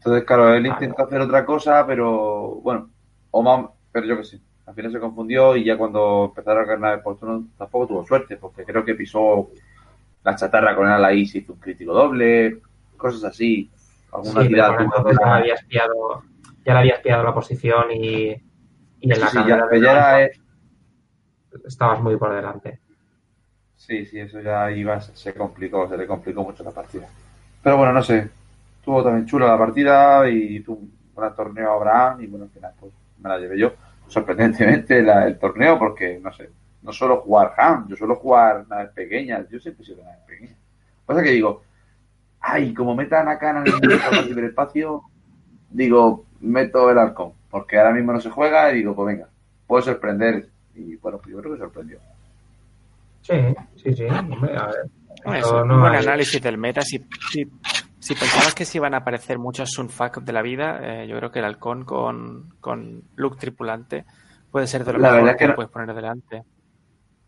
[0.00, 2.88] Entonces, claro, él intentó hacer otra cosa, pero bueno,
[3.30, 4.40] o más, pero yo que sé.
[4.64, 8.38] Al final se confundió y ya cuando empezaron a ganar el turno tampoco tuvo suerte,
[8.38, 9.50] porque creo que pisó
[10.24, 12.62] la chatarra con ahí, se hizo un crítico doble,
[12.96, 13.70] cosas así.
[14.10, 14.78] Alguna sí, tirada
[15.20, 16.22] ya habías pillado,
[16.64, 18.30] ya le habías pillado la posición y,
[19.00, 20.32] y en Sí, la sí, ya, de ya era, lanza eh,
[21.66, 22.80] estabas muy por delante.
[23.76, 27.08] Sí, sí, eso ya iba, se complicó, se le complicó mucho la partida.
[27.62, 28.30] Pero bueno, no sé,
[28.80, 32.72] estuvo también chula la partida y tuvo un gran torneo Abraham y bueno, al final
[32.80, 33.72] pues me la llevé yo.
[34.08, 36.50] Sorprendentemente la- el torneo porque, no sé,
[36.82, 40.56] no suelo jugar ham, yo suelo jugar naves pequeñas, yo siempre he naves pequeñas.
[41.06, 41.62] Pasa que digo,
[42.40, 45.02] ay, como metan a en el ciberespacio,
[45.70, 47.32] digo, meto el halcón.
[47.50, 49.28] Porque ahora mismo no se juega y digo, pues venga,
[49.66, 50.48] puedo sorprender.
[50.74, 51.98] Y bueno, pues yo creo que sorprendió.
[53.22, 53.34] Sí,
[53.76, 54.06] sí, sí.
[54.08, 55.36] A ver.
[55.36, 56.80] Es Eso un no buen hay- análisis del meta.
[56.82, 57.46] Si, si,
[58.00, 61.30] si pensabas que se iban a aparecer muchos Sunfuck de la vida, eh, yo creo
[61.30, 64.04] que el halcón con, con look tripulante
[64.50, 66.42] puede ser de lo La mejor verdad que que puedes poner delante.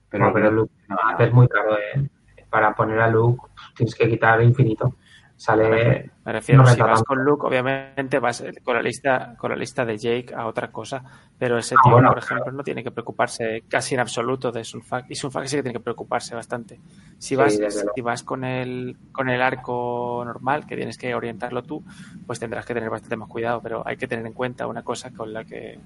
[0.08, 1.76] Pero, No, pero Luke no, es muy caro.
[1.78, 2.08] eh.
[2.50, 4.96] Para poner a Luke tienes que quitar infinito.
[5.42, 6.08] Sale.
[6.24, 9.84] Me refiero, no si vas con Luke, obviamente vas con la lista con la lista
[9.84, 11.02] de Jake a otra cosa,
[11.36, 14.62] pero ese Ah, tío, bueno, por ejemplo, no tiene que preocuparse casi en absoluto de
[14.62, 16.78] Sunfuck y Sunfuck sí que tiene que preocuparse bastante.
[17.18, 17.58] Si vas
[17.92, 21.82] si vas con el con el arco normal que tienes que orientarlo tú,
[22.24, 25.10] pues tendrás que tener bastante más cuidado, pero hay que tener en cuenta una cosa
[25.10, 25.76] con la que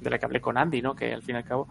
[0.00, 0.96] de la que hablé con Andy, ¿no?
[0.96, 1.68] Que al fin y al cabo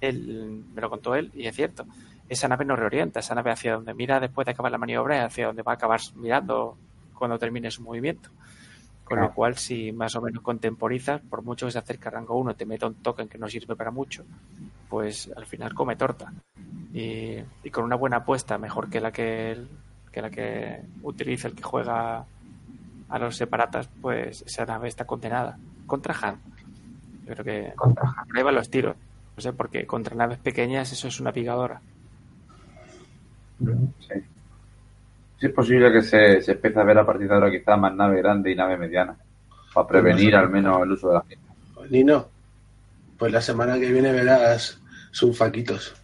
[0.00, 1.86] él me lo contó él y es cierto.
[2.28, 5.24] Esa nave no reorienta, esa nave hacia donde mira después de acabar la maniobra es
[5.24, 6.76] hacia donde va a acabar mirando
[7.14, 8.30] cuando termine su movimiento.
[9.04, 9.28] Con Claro.
[9.28, 12.54] lo cual, si más o menos contemporizas, por mucho que se acerque a rango 1
[12.54, 14.24] te meta un token que no sirve para mucho,
[14.90, 16.30] pues al final come torta.
[16.92, 19.68] Y, y con una buena apuesta, mejor que la que, el-
[20.12, 22.26] que la que utiliza el que juega
[23.08, 25.58] a los separatas, pues esa nave está condenada.
[25.86, 26.36] Contra Han.
[27.26, 28.96] Yo creo que Contra ahí van los tiros.
[29.36, 31.80] No sé, porque contra naves pequeñas eso es una pigadora.
[33.58, 34.14] Sí.
[35.40, 37.94] Sí es posible que se, se empiece a ver a partir de ahora quizá más
[37.94, 39.16] nave grande y nave mediana.
[39.72, 41.46] Para prevenir al menos el uso de la gente.
[41.90, 42.28] Nino,
[43.16, 44.80] pues la semana que viene verás
[45.12, 45.94] Sunfaquitos.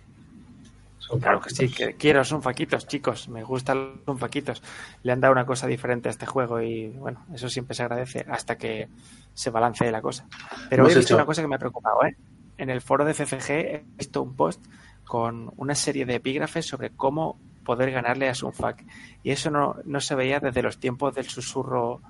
[1.20, 3.28] Claro que sí, que quiero son faquitos, chicos.
[3.28, 4.62] Me gustan los son faquitos.
[5.02, 8.24] Le han dado una cosa diferente a este juego y bueno, eso siempre se agradece
[8.28, 8.88] hasta que
[9.34, 10.26] se balancee la cosa.
[10.70, 12.16] Pero he visto hecho- una cosa que me ha preocupado, ¿eh?
[12.56, 14.64] En el foro de FFG he visto un post
[15.04, 18.82] con una serie de epígrafes sobre cómo poder ganarle a Sunfuck.
[19.22, 22.00] Y eso no, no se veía desde los tiempos del susurro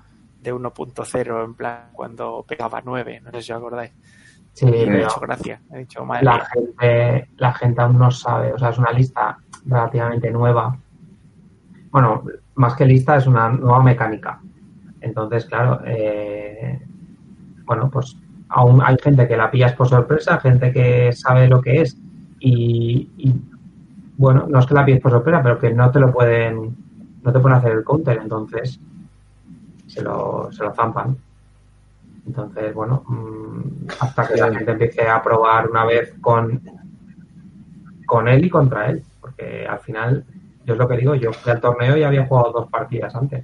[0.41, 3.91] de 1.0, en plan cuando pegaba 9, no sé si os acordáis.
[4.53, 5.59] Sí, me ha hecho gracia.
[5.73, 6.47] He dicho, madre la mía.
[6.53, 8.53] gente, la gente aún no sabe.
[8.53, 10.77] O sea, es una lista relativamente nueva.
[11.89, 12.23] Bueno,
[12.55, 14.39] más que lista, es una nueva mecánica.
[15.01, 16.79] Entonces, claro, eh,
[17.65, 18.15] bueno, pues
[18.47, 21.97] aún hay gente que la pillas por sorpresa, gente que sabe lo que es
[22.45, 23.33] y, y,
[24.17, 26.77] bueno, no es que la pilles por sorpresa, pero que no te lo pueden,
[27.23, 28.79] no te pueden hacer el counter, entonces
[29.87, 31.17] se lo, se lo zampan.
[32.27, 36.61] Entonces, bueno, mm, hasta que la gente empiece a probar una vez con,
[38.05, 40.23] con él y contra él, porque al final,
[40.65, 43.43] yo es lo que digo, yo fui al torneo y había jugado dos partidas antes.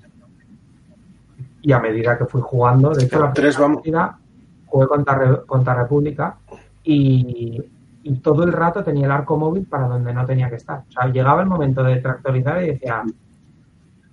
[1.64, 3.78] Y a medida que fui jugando, de hecho, la Tres primera vamos.
[3.78, 4.20] partida
[4.68, 6.38] jugué contra, contra República
[6.84, 7.64] y,
[8.04, 10.84] y todo el rato tenía el arco móvil para donde no tenía que estar.
[10.88, 13.04] O sea, llegaba el momento de tractorizar y decía,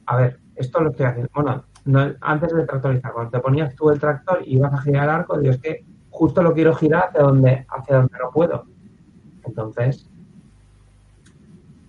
[0.07, 1.31] a ver, esto lo estoy haciendo.
[1.35, 5.05] Bueno, no, antes de tractorizar, cuando te ponías tú el tractor y ibas a girar
[5.05, 8.67] el arco, digo, es que justo lo quiero girar hacia donde, hacia donde no puedo.
[9.45, 10.09] Entonces,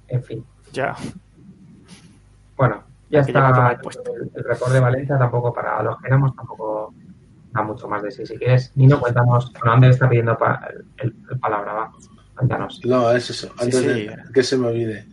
[0.08, 0.46] en fin.
[0.72, 0.96] Ya.
[2.56, 6.94] Bueno, ya está el, el récord de Valencia, tampoco para los que éramos, tampoco
[7.52, 8.26] da mucho más de sí.
[8.26, 11.92] Si quieres, Nino, cuéntanos, bueno, Ander está pidiendo pa- el, palabra, va,
[12.36, 12.82] cuéntanos.
[12.86, 13.52] No, es eso.
[13.60, 13.88] Antes sí.
[13.88, 15.08] de que se me olvide.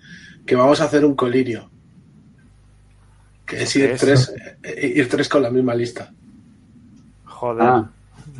[0.44, 1.70] Que vamos a hacer un colirio.
[3.44, 4.00] Que es ¿Qué ir es?
[4.00, 6.12] tres, eh, ir tres con la misma lista.
[7.24, 7.62] Joder.
[7.66, 7.90] Ah.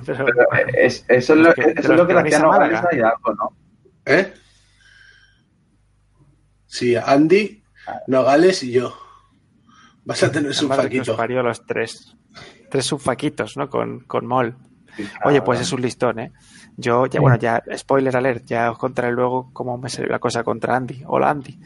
[0.05, 2.15] Pero- Pero eh, es- eso es lo, los que- eso es los lo que que
[2.15, 2.83] le venís hacían a a Málaga.
[2.83, 3.57] Vanessa y algo, ¿no?
[4.05, 4.35] ¿Eh?
[6.67, 7.63] Sí, Andy,
[8.09, 8.95] Nogales y yo.
[10.05, 11.17] Vas a tener La os faquito.
[11.17, 12.15] parió los tres.
[12.71, 13.69] Tres subfaquitos, ¿no?
[13.69, 14.57] Con, con Mol.
[15.25, 16.33] Oye, pues es un listón, ¿eh?
[16.77, 20.43] Yo, ya, bueno, ya, spoiler alert, ya os contaré luego cómo me salió la cosa
[20.43, 21.03] contra Andy.
[21.07, 21.59] Hola, Andy.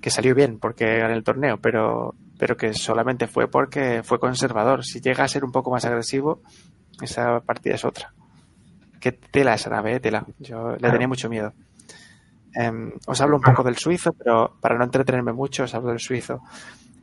[0.00, 4.84] Que salió bien porque gané el torneo, pero, pero que solamente fue porque fue conservador.
[4.84, 6.42] Si llega a ser un poco más agresivo,
[7.00, 8.12] esa partida es otra.
[9.00, 10.24] Qué tela esa nave, eh, tela.
[10.38, 10.92] Yo le Claro.
[10.92, 11.52] tenía mucho miedo.
[12.54, 16.00] Em, os hablo un poco del suizo, pero para no entretenerme mucho, os hablo del
[16.00, 16.40] suizo,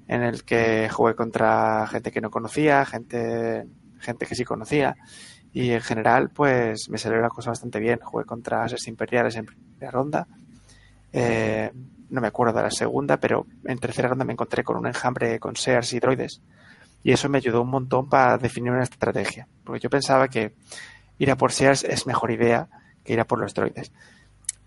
[0.08, 3.66] en el que jugué contra gente que no conocía, gente,
[4.00, 4.96] gente que sí conocía,
[5.54, 8.00] y en general, pues me salió la cosa bastante bien.
[8.02, 10.28] Jugué contra ases imperiales en primera ronda.
[11.12, 11.72] Eh,
[12.10, 15.40] no me acuerdo de la segunda, pero en tercera ronda me encontré con un enjambre
[15.40, 16.42] con Sears y droides.
[17.04, 19.48] Y eso me ayudó un montón para definir una estrategia.
[19.64, 20.56] Porque yo pensaba que
[21.20, 22.68] ir a por Sears es mejor idea
[23.04, 23.92] que ir a por los droides.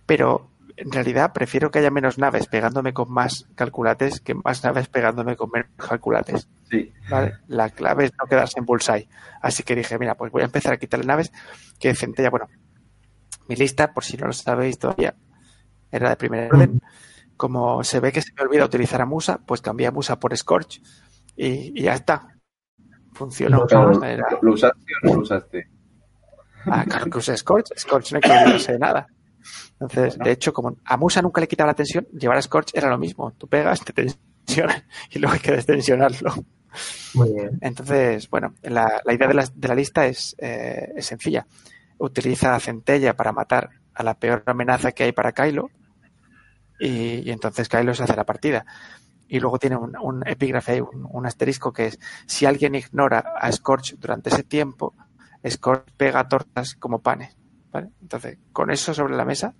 [0.06, 4.88] Pero en realidad prefiero que haya menos naves pegándome con más calculates que más naves
[4.88, 6.48] pegándome con menos calculates.
[6.70, 7.34] Sí, ¿vale?
[7.48, 9.08] La clave es no quedarse en bullseye.
[9.40, 11.32] Así que dije, mira, pues voy a empezar a quitarle naves
[11.78, 12.48] que Centella, bueno,
[13.48, 15.14] mi lista, por si no lo sabéis todavía,
[15.90, 16.80] era de primer orden.
[17.36, 20.36] Como se ve que se me olvida utilizar a Musa, pues cambié a Musa por
[20.36, 20.80] Scorch
[21.36, 22.28] y, y ya está.
[23.12, 23.58] Funcionó.
[23.60, 24.10] Lo pero ¿sabes?
[24.18, 25.68] Era- ¿lo usaste o no lo usaste?
[26.66, 27.68] Ah, claro que usa Scorch.
[27.78, 29.06] Scorch no hay que olvidarse de nada.
[29.72, 30.24] Entonces, Bueno.
[30.24, 32.98] de hecho, como a Musa nunca le quitaba la tensión, llevar a Scorch era lo
[32.98, 33.32] mismo.
[33.32, 36.34] Tú pegas, te tensionas y luego hay que destensionarlo.
[37.14, 37.58] Muy bien.
[37.62, 41.46] Entonces, bueno, la, la idea de la, de la lista es, eh, es sencilla.
[41.98, 45.70] Utiliza a Centella para matar a la peor amenaza que hay para Kylo
[46.78, 48.66] y, y entonces Kylo se hace la partida.
[49.28, 53.96] Y luego tiene un, un epígrafe, un asterisco que es, si alguien ignora a Scorch
[53.98, 54.94] durante ese tiempo,
[55.48, 57.36] Scorch pega tortas como panes.
[57.76, 57.90] ¿Vale?
[58.00, 59.54] Entonces, con eso sobre la mesa,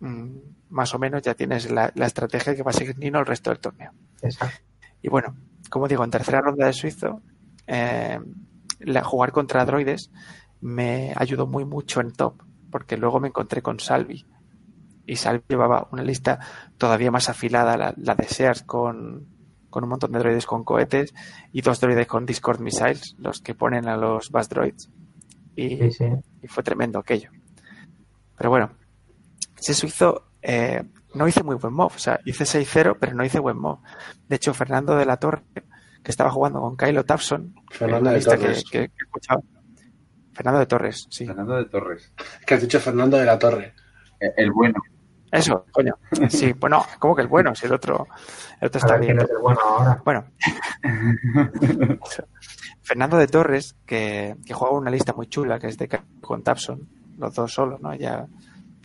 [0.00, 0.28] mm,
[0.70, 3.50] más o menos ya tienes la, la estrategia que va a seguir Nino el resto
[3.50, 3.92] del torneo.
[4.22, 4.58] Exacto.
[5.02, 5.36] Y bueno,
[5.70, 7.20] como digo, en tercera ronda de suizo,
[7.66, 8.18] eh,
[8.80, 10.10] la- jugar contra droides
[10.60, 14.24] me ayudó muy mucho en top, porque luego me encontré con Salvi.
[15.06, 16.38] Y Salvi llevaba una lista
[16.78, 19.26] todavía más afilada, la, la de Sears, con,
[19.70, 21.12] con un montón de droides con cohetes
[21.52, 24.88] y dos droides con Discord Missiles, los que ponen a los Bass Droids.
[25.56, 26.04] Y, Sí, sí.
[26.42, 27.30] y fue tremendo aquello.
[28.36, 28.70] Pero bueno,
[29.58, 30.82] ese suizo eh,
[31.14, 33.80] no hice muy buen mob, o sea, hice 6-0, pero no hice buen mob.
[34.28, 35.42] De hecho, Fernando de la Torre,
[36.02, 38.64] que estaba jugando con Kylo Tapson, Fernando de Torres.
[38.70, 39.42] Que, que- que escuchaba.
[40.32, 41.26] Fernando de Torres, sí.
[41.26, 42.12] Fernando de Torres.
[42.46, 43.74] Que has dicho Fernando de la Torre.
[44.18, 44.80] Eh, El bueno.
[45.32, 45.94] Eso, coño.
[46.28, 47.54] Sí, bueno, ¿cómo que el bueno?
[47.54, 48.06] Si el otro,
[48.60, 49.18] el otro está bien.
[49.18, 50.02] es el bueno ahora.
[50.04, 50.26] Bueno.
[52.82, 55.88] Fernando de Torres, que, que juega una lista muy chula, que es de
[56.20, 57.94] con Tapson, los dos solos, ¿no?
[57.94, 58.26] Ya,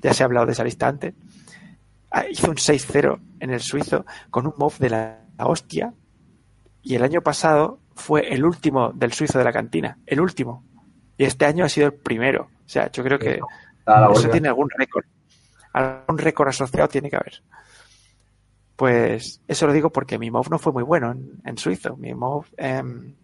[0.01, 1.13] ya se ha hablado de esa lista antes.
[2.10, 5.93] Ah, Hizo un 6-0 en el suizo con un mob de la hostia.
[6.81, 9.97] Y el año pasado fue el último del suizo de la cantina.
[10.05, 10.63] El último.
[11.17, 12.43] Y este año ha sido el primero.
[12.65, 13.41] O sea, yo creo que
[14.13, 15.03] eso tiene algún récord.
[15.77, 17.43] Algún récord asociado tiene que haber.
[18.75, 21.97] Pues eso lo digo porque mi MOV no fue muy bueno en, en suizo.
[21.97, 23.15] Mi MOV, em,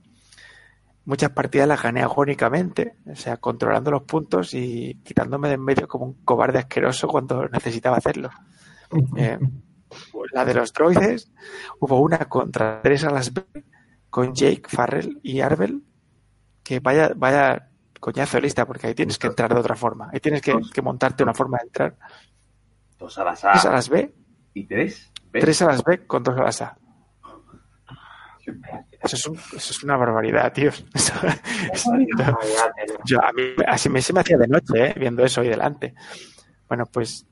[1.05, 5.87] muchas partidas las gané agónicamente, o sea, controlando los puntos y quitándome de en medio
[5.87, 8.29] como un cobarde asqueroso cuando necesitaba hacerlo.
[9.17, 9.37] Eh,
[10.33, 11.31] la de los droides,
[11.79, 13.31] hubo una contra tres a las
[14.09, 15.83] con Jake, Farrell y Arbel,
[16.63, 20.09] que vaya, vaya coñazo lista, porque ahí tienes que entrar de otra forma.
[20.11, 21.97] Ahí tienes que, que montarte una forma de entrar.
[23.03, 24.13] Dos a las Tres a A las B,
[24.53, 25.11] y tres.
[25.31, 26.77] Tres a las B con dos a las A.
[29.01, 30.69] Eso es, un- eso es una barbaridad, tío.
[30.93, 31.13] Eso-
[31.73, 31.91] eso-
[33.05, 34.93] yo, a mí así me, se me hacía de noche, ¿eh?
[34.97, 35.93] viendo eso ahí delante.
[36.69, 37.25] Bueno, pues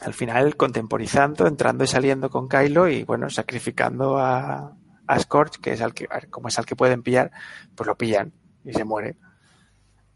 [0.00, 4.72] al final contemporizando, entrando y saliendo con Kylo y bueno, sacrificando a,
[5.06, 7.30] a Scorch, que es al que, a como es al que pueden pillar,
[7.76, 8.32] pues lo pillan
[8.64, 9.16] y se muere.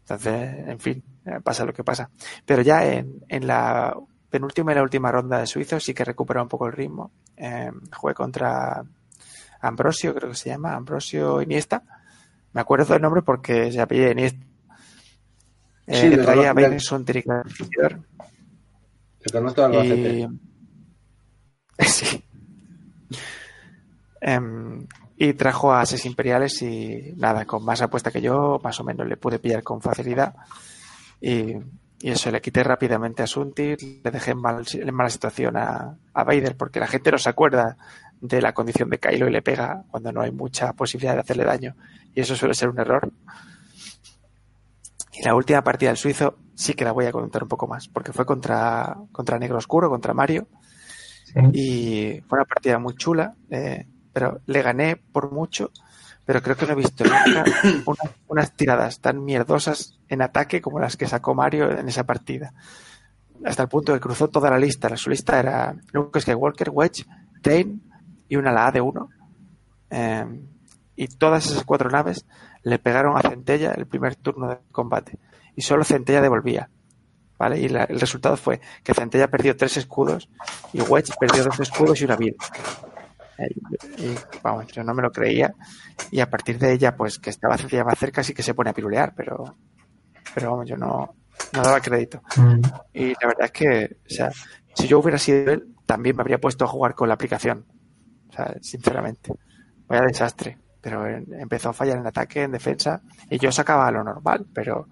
[0.01, 2.09] Entonces, en fin, eh, pasa lo que pasa.
[2.45, 3.95] Pero ya en, en la
[4.33, 7.11] penúltima y la última ronda de suizo sí que recupera un poco el ritmo.
[7.37, 8.83] Eh, jugué contra
[9.61, 11.83] Ambrosio, creo que se llama, Ambrosio Iniesta.
[12.51, 14.43] Me acuerdo del nombre porque se apellida Iniesta.
[15.85, 17.23] Eh, Sí, que le traía a Sunter
[19.19, 20.27] Te conozco al y...
[21.85, 22.23] sí.
[24.19, 28.83] Em, y trajo a Ases Imperiales y nada, con más apuesta que yo, más o
[28.83, 30.33] menos le pude pillar con facilidad.
[31.21, 31.55] Y,
[32.03, 35.97] y eso, le quité rápidamente a Suntir, le dejé en, mal- en mala situación a,
[36.13, 37.77] a Vader, porque la gente no se acuerda
[38.19, 41.45] de la condición de Kylo y le pega cuando no hay mucha posibilidad de hacerle
[41.45, 41.75] daño.
[42.13, 43.09] Y eso suele ser un error.
[45.13, 47.87] Y la última partida del suizo sí que la voy a contar un poco más,
[47.87, 50.47] porque fue contra, contra Negro Oscuro, contra Mario,
[51.25, 51.39] Sí.
[51.53, 55.71] y fue una partida muy chula, eh, pero le gané por mucho,
[56.25, 57.43] pero creo que no he visto nunca
[57.85, 62.53] una- unas tiradas tan mierdosas en ataque como las que sacó Mario en esa partida.
[63.45, 64.87] Hasta el punto que cruzó toda la lista.
[64.89, 67.05] La, su lista era Luke Skywalker, Wedge,
[67.41, 67.79] Dane
[68.29, 69.09] y una la A de uno.
[69.89, 70.25] Eh,
[70.95, 72.25] y todas esas cuatro naves
[72.63, 75.19] le pegaron a Centella el primer turno de combate.
[75.55, 76.69] Y solo Centella devolvía.
[77.37, 77.59] ¿Vale?
[77.59, 80.29] Y la- el resultado fue que Centella perdió tres escudos
[80.71, 82.35] y Wedge perdió dos escudos y una vida.
[83.97, 85.53] Y, vamos, yo no me lo creía.
[86.11, 88.73] Y a partir de ella, pues que estaba más cerca, sí que se pone a
[88.73, 89.57] pirulear, pero,
[90.33, 91.15] pero vamos, yo no,
[91.53, 92.21] no daba crédito.
[92.37, 92.61] Mm.
[92.93, 94.31] Y la verdad es que, o sea,
[94.73, 97.65] si yo hubiera sido él, también me habría puesto a jugar con la aplicación.
[98.29, 99.33] O sea, sinceramente.
[99.87, 100.57] Vaya desastre.
[100.81, 104.87] Pero empezó a fallar en ataque, en defensa, y yo sacaba lo normal, pero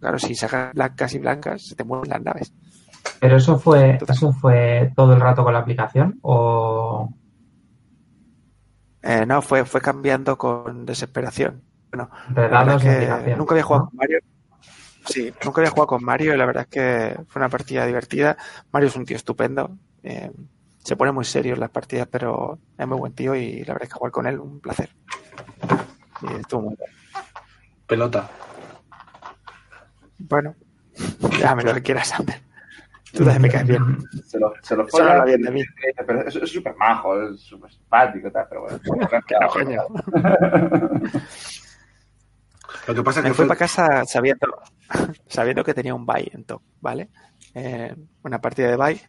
[0.00, 2.54] claro, si sacas blancas y blancas, se te mueven las naves.
[3.20, 7.10] Pero eso fue, eso fue todo el rato con la aplicación o
[9.06, 11.62] Eh, no, fue, fue cambiando con desesperación.
[11.90, 13.90] Bueno, entre la verdad dados es que nunca había jugado ¿no?
[13.90, 14.18] con Mario.
[15.04, 18.36] Sí, nunca había jugado con Mario y la verdad es que fue una partida divertida.
[18.72, 19.78] Mario es un tío estupendo.
[20.02, 20.32] eh,
[20.78, 23.82] se pone muy serio en las partidas, pero es muy buen tío y la verdad
[23.84, 24.90] es que jugar con él un placer.
[26.22, 26.90] Y estuvo muy bien.
[27.88, 28.30] Pelota.
[30.18, 30.54] Bueno,
[31.18, 32.40] déjame lo que quieras, Sander.
[33.12, 33.98] Tú también me caes bien.
[34.24, 35.64] Se lo, se lo habla bien de mí.
[36.06, 39.08] pero es súper majo, es súper simpático, y tal, pero bueno.
[39.26, 39.82] Claro, coño.
[42.86, 44.46] Lo que pasa es Me que fui fue, para casa sabiendo,
[45.26, 47.10] sabiendo que tenía un bye en top, ¿vale?
[47.54, 49.00] Eh, una partida de bye,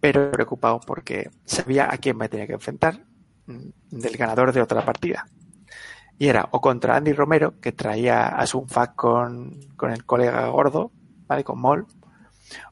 [0.00, 3.04] pero preocupado porque sabía a quién me tenía que enfrentar
[3.46, 5.26] mm, del ganador de otra partida.
[6.18, 10.90] Y era o contra Andy Romero, que traía a Sunfac con, con el colega gordo,
[11.26, 11.44] ¿vale?
[11.44, 11.86] Con Mol,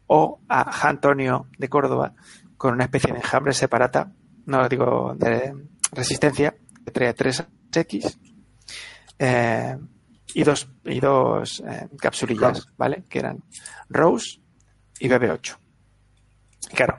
[0.06, 2.14] o a Antonio de Córdoba
[2.56, 4.12] con una especie de enjambre separata,
[4.46, 5.54] no digo de
[5.92, 6.54] resistencia,
[6.84, 8.18] que traía 3X
[9.18, 9.78] eh,
[10.34, 13.04] y dos, y dos eh, capsulillas, ¿vale?
[13.08, 13.42] Que eran
[13.88, 14.40] Rose
[14.98, 15.56] y BB8.
[16.70, 16.98] Y claro,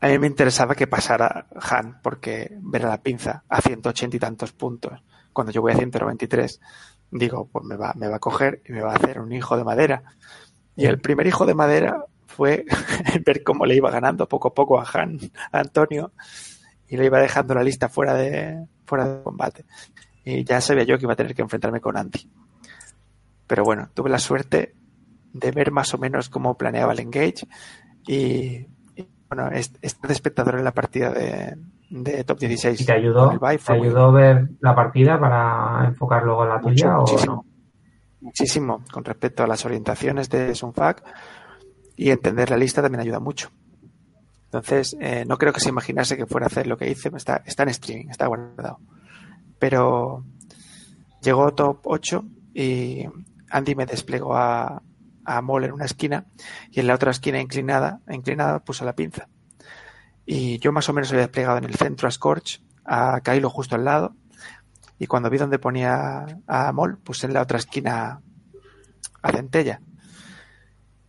[0.00, 4.20] a mí me interesaba que pasara Han, porque ver a la pinza a 180 y
[4.20, 6.60] tantos puntos, cuando yo voy a 193,
[7.10, 9.56] digo, pues me va, me va a coger y me va a hacer un hijo
[9.56, 10.02] de madera.
[10.80, 12.64] Y el primer hijo de madera fue
[13.26, 15.18] ver cómo le iba ganando poco a poco a Han,
[15.52, 16.12] a Antonio,
[16.88, 19.64] y le iba dejando la lista fuera de, fuera de combate.
[20.24, 22.28] Y ya sabía yo que iba a tener que enfrentarme con Andy.
[23.46, 24.74] Pero bueno, tuve la suerte
[25.32, 27.46] de ver más o menos cómo planeaba el engage
[28.06, 28.66] y,
[28.96, 31.56] y, bueno, est- estar de espectador en la partida de,
[31.90, 32.80] de top 16.
[32.80, 36.96] ¿Y te ayudó, te ayudó a ver la partida para enfocar luego la Mucho, tuya
[36.96, 37.34] o muchísimo.
[37.36, 37.44] no?
[38.20, 41.02] Muchísimo con respecto a las orientaciones de Sunfac
[41.96, 43.50] y entender la lista también ayuda mucho.
[44.44, 47.42] Entonces, eh, no creo que se imaginase que fuera a hacer lo que hice, está,
[47.46, 48.80] está en streaming, está guardado.
[49.58, 50.24] Pero
[51.22, 53.04] llegó top 8 y
[53.50, 54.82] Andy me desplegó a,
[55.24, 56.26] a en una esquina
[56.70, 59.28] y en la otra esquina inclinada, inclinada puso la pinza.
[60.26, 63.76] Y yo más o menos había desplegado en el centro a Scorch, a Kylo justo
[63.76, 64.16] al lado
[65.00, 68.20] y cuando vi donde ponía a Mol, puse en la otra esquina
[69.22, 69.80] a Centella.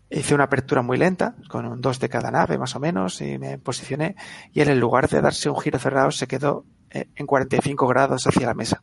[0.10, 3.38] Hice una apertura muy lenta, con un 2 de cada nave más o menos, y
[3.38, 4.16] me posicioné,
[4.54, 8.26] y él en lugar de darse un giro cerrado se quedó eh, en 45 grados
[8.26, 8.82] hacia la mesa.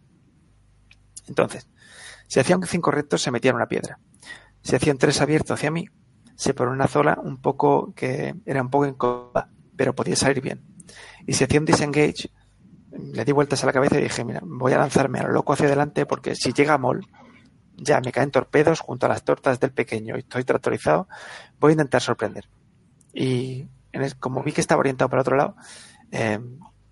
[1.26, 1.66] Entonces,
[2.26, 3.98] si hacía un 5 recto se metía en una piedra.
[4.60, 5.88] Si hacía un 3 abierto hacia mí,
[6.36, 10.62] se ponía una zona un poco que era un poco incómoda, pero podía salir bien.
[11.26, 12.30] Y si hacía un disengage,
[12.98, 15.52] le di vueltas a la cabeza y dije, mira, voy a lanzarme a lo loco
[15.52, 17.06] hacia adelante porque si llega Mol,
[17.76, 21.08] ya me caen torpedos junto a las tortas del pequeño y estoy tractorizado,
[21.60, 22.48] voy a intentar sorprender.
[23.12, 25.56] Y en como vi que estaba orientado para otro lado,
[26.10, 26.40] eh,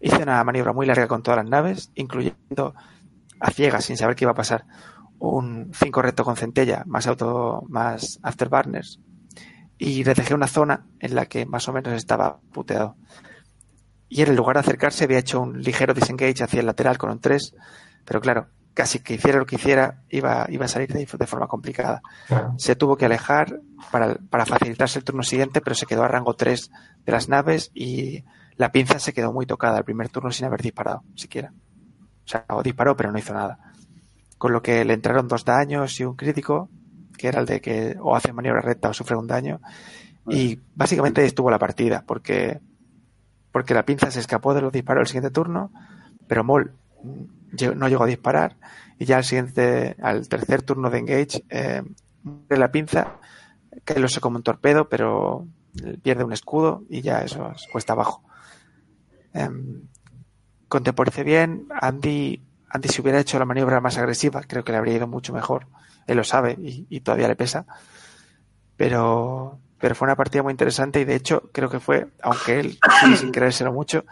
[0.01, 2.75] hice una maniobra muy larga con todas las naves, incluyendo
[3.41, 4.65] a ciegas, sin saber qué iba a pasar,
[5.19, 9.01] un 5 recto con centella, más auto, más afterburners,
[9.79, 12.97] y le dejé una zona en la que más o menos estaba puteado.
[14.09, 17.11] Y él, en lugar de acercarse, había hecho un ligero disengage hacia el lateral con
[17.11, 17.55] un 3,
[18.05, 21.49] pero claro, casi que hiciera lo que hiciera, iba, iba a salir de, de forma
[21.49, 22.03] complicada.
[22.29, 22.55] Claro.
[22.59, 26.35] Se tuvo que alejar para, para facilitarse el turno siguiente, pero se quedó a rango
[26.35, 26.71] 3
[27.05, 28.23] de las naves y
[28.57, 31.53] la pinza se quedó muy tocada el primer turno sin haber disparado, siquiera.
[32.25, 33.59] O sea, o disparó, pero no hizo nada.
[34.39, 36.69] Con lo que le entraron dos daños y un crítico,
[37.17, 39.61] que era el de que o hace maniobra recta o sufre un daño.
[40.29, 42.61] Y básicamente estuvo la partida, porque,
[43.57, 45.71] porque la pinza se escapó de los disparos el siguiente turno,
[46.29, 46.75] pero Mol
[47.55, 48.55] lle- no llegó a disparar
[48.99, 51.83] y ya al siguiente, al tercer turno de engage, eh,
[52.51, 53.17] la pinza,
[53.83, 55.47] que lo sé como un torpedo, pero
[56.03, 58.23] pierde un escudo y ya eso es cuesta abajo.
[59.33, 59.89] Em,
[60.69, 64.97] contemporicé bien, Andy, Andy si hubiera hecho la maniobra más agresiva, creo que le habría
[64.97, 65.67] ido mucho mejor.
[66.07, 67.65] Él lo sabe y todavía le pesa.
[68.77, 72.77] Pero, pero fue una partida muy interesante y de hecho creo que fue, aunque él
[73.17, 74.05] sin creérselo mucho,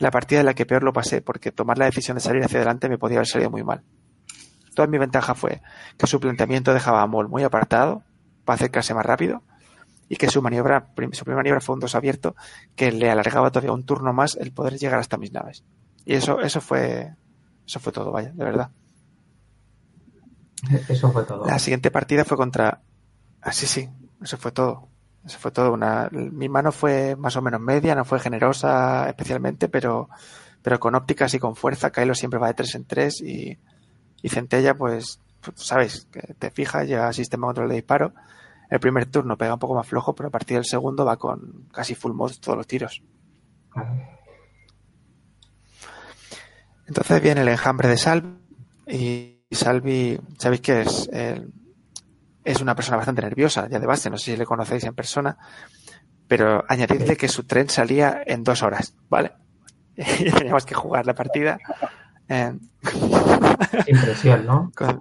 [0.00, 2.56] la partida en la que peor lo pasé, porque tomar la decisión de salir hacia
[2.56, 3.84] adelante me podía haber salido muy mal.
[4.74, 5.62] Toda mi ventaja fue
[5.96, 8.02] que su planteamiento dejaba a Mol muy apartado
[8.44, 9.44] para acercarse más rápido
[10.08, 12.34] y que su maniobra, su primera maniobra fue un dos abierto
[12.74, 15.62] que le alargaba todavía un turno más el poder llegar hasta mis naves.
[16.04, 17.14] Y eso, eso fue,
[17.64, 18.70] eso fue todo, vaya, de verdad.
[20.88, 21.46] Eso fue todo.
[21.46, 22.82] La siguiente partida fue contra.
[23.40, 23.88] Ah, sí, sí,
[24.20, 24.88] eso fue todo.
[25.26, 25.72] Eso fue todo.
[25.72, 26.08] Una...
[26.12, 30.08] Mi mano fue más o menos media, no fue generosa especialmente, pero,
[30.62, 31.90] pero con ópticas y con fuerza.
[31.90, 33.58] Kylo siempre va de 3 en 3 y,
[34.22, 36.08] y Centella, pues, pues, sabes,
[36.38, 38.12] te fijas, lleva sistema de control de disparo.
[38.70, 41.66] El primer turno pega un poco más flojo, pero a partir del segundo va con
[41.72, 43.02] casi full mod todos los tiros.
[46.86, 48.38] Entonces viene el enjambre de Salvi
[48.86, 51.10] y Salvi, sabéis que es,
[52.46, 55.36] es una persona bastante nerviosa, ya de base, no sé si le conocéis en persona,
[56.28, 59.32] pero añadidle que su tren salía en dos horas, ¿vale?
[59.96, 61.58] Y teníamos que jugar la partida
[62.28, 62.52] eh,
[63.84, 64.72] Sin presión, ¿no?
[64.76, 65.00] con, sin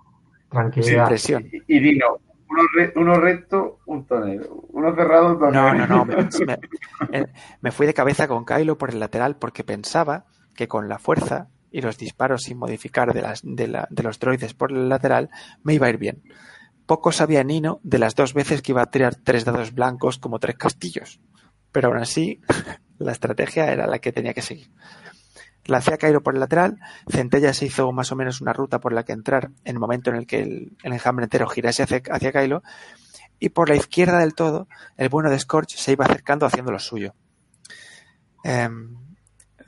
[0.49, 1.07] Tranquilidad.
[1.07, 1.45] presión.
[1.67, 2.17] Y, y Dino,
[2.49, 4.47] Uno, re- uno recto, un tonel.
[4.69, 5.53] Uno cerrado, un tonel.
[5.53, 6.05] No, no, no.
[6.05, 6.15] Me,
[6.45, 6.59] me-
[7.11, 7.25] eh,
[7.61, 10.25] me fui de cabeza con Kylo por el lateral porque pensaba
[10.55, 14.19] que con la fuerza y los disparos sin modificar de, las, de, la- de los
[14.19, 15.29] droides por el lateral
[15.63, 16.21] me iba a ir bien.
[16.85, 20.39] Poco sabía Nino de las dos veces que iba a tirar tres dados blancos como
[20.39, 21.19] tres castillos.
[21.71, 22.41] Pero aún así,
[22.99, 24.69] la estrategia era la que tenía que seguir.
[25.65, 26.79] Lancé a Kylo por el lateral,
[27.09, 30.11] Centella se hizo más o menos una ruta por la que entrar en el momento
[30.11, 32.61] en el que el, enjambre entero girase hacia, hacia Kylo,
[33.39, 36.79] y por la izquierda del todo, el bueno de Scorch se iba acercando haciendo lo
[36.79, 37.15] suyo.
[38.43, 38.95] Em,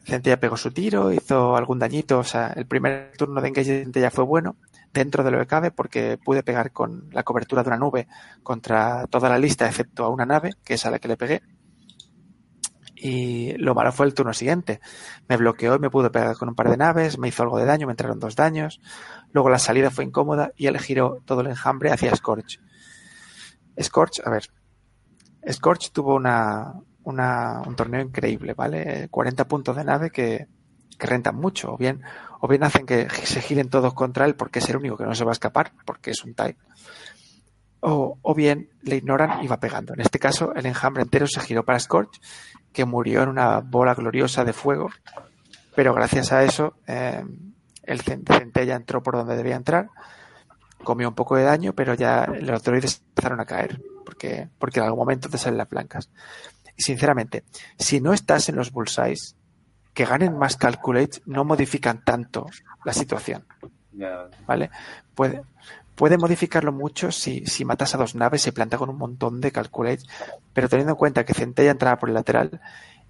[0.05, 3.83] Centella pegó su tiro, hizo algún dañito, o sea, el primer turno de engage de
[3.83, 4.55] Centella fue bueno,
[4.93, 8.07] dentro de lo que cabe, porque pude pegar con la cobertura de una nube
[8.43, 11.41] contra toda la lista, excepto a una nave, que es a la que le pegué.
[12.99, 14.79] Y lo malo fue el turno siguiente.
[15.27, 17.65] Me bloqueó y me pudo pegar con un par de naves, me hizo algo de
[17.65, 18.81] daño, me entraron dos daños.
[19.31, 22.59] Luego la salida fue incómoda y él giró todo el enjambre hacia Scorch.
[23.79, 24.45] Scorch, a ver.
[25.51, 26.73] Scorch tuvo una,
[27.03, 29.07] una- un torneo increíble, ¿vale?
[29.11, 30.47] 40 puntos de nave que,
[30.97, 31.73] que rentan mucho.
[31.73, 32.01] O bien,
[32.39, 35.15] o bien hacen que se giren todos contra él porque es el único que no
[35.15, 36.57] se va a escapar, porque es un type.
[37.79, 39.93] O, o bien le ignoran y va pegando.
[39.93, 42.19] En este caso, el enjambre entero se giró para Scorch,
[42.73, 44.89] que murió en una bola gloriosa de fuego.
[45.75, 47.23] Pero gracias a eso, eh,
[47.83, 49.89] el cen- centella entró por donde debía entrar
[50.83, 54.85] comió un poco de daño, pero ya los droides empezaron a caer, porque, porque en
[54.85, 56.09] algún momento te salen las blancas.
[56.77, 57.43] Sinceramente,
[57.77, 59.35] si no estás en los bullseyes,
[59.97, 62.45] que ganen más calculates no modifican tanto
[62.85, 63.43] la situación.
[64.45, 64.69] ¿vale?
[65.15, 65.41] Puede,
[65.95, 69.51] puede modificarlo mucho si, si matas a dos naves, se planta con un montón de
[69.51, 70.05] calculates,
[70.53, 72.61] pero teniendo en cuenta que Centella entraba por el lateral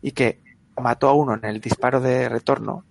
[0.02, 0.40] y que
[0.82, 2.86] mató a uno en el disparo de retorno,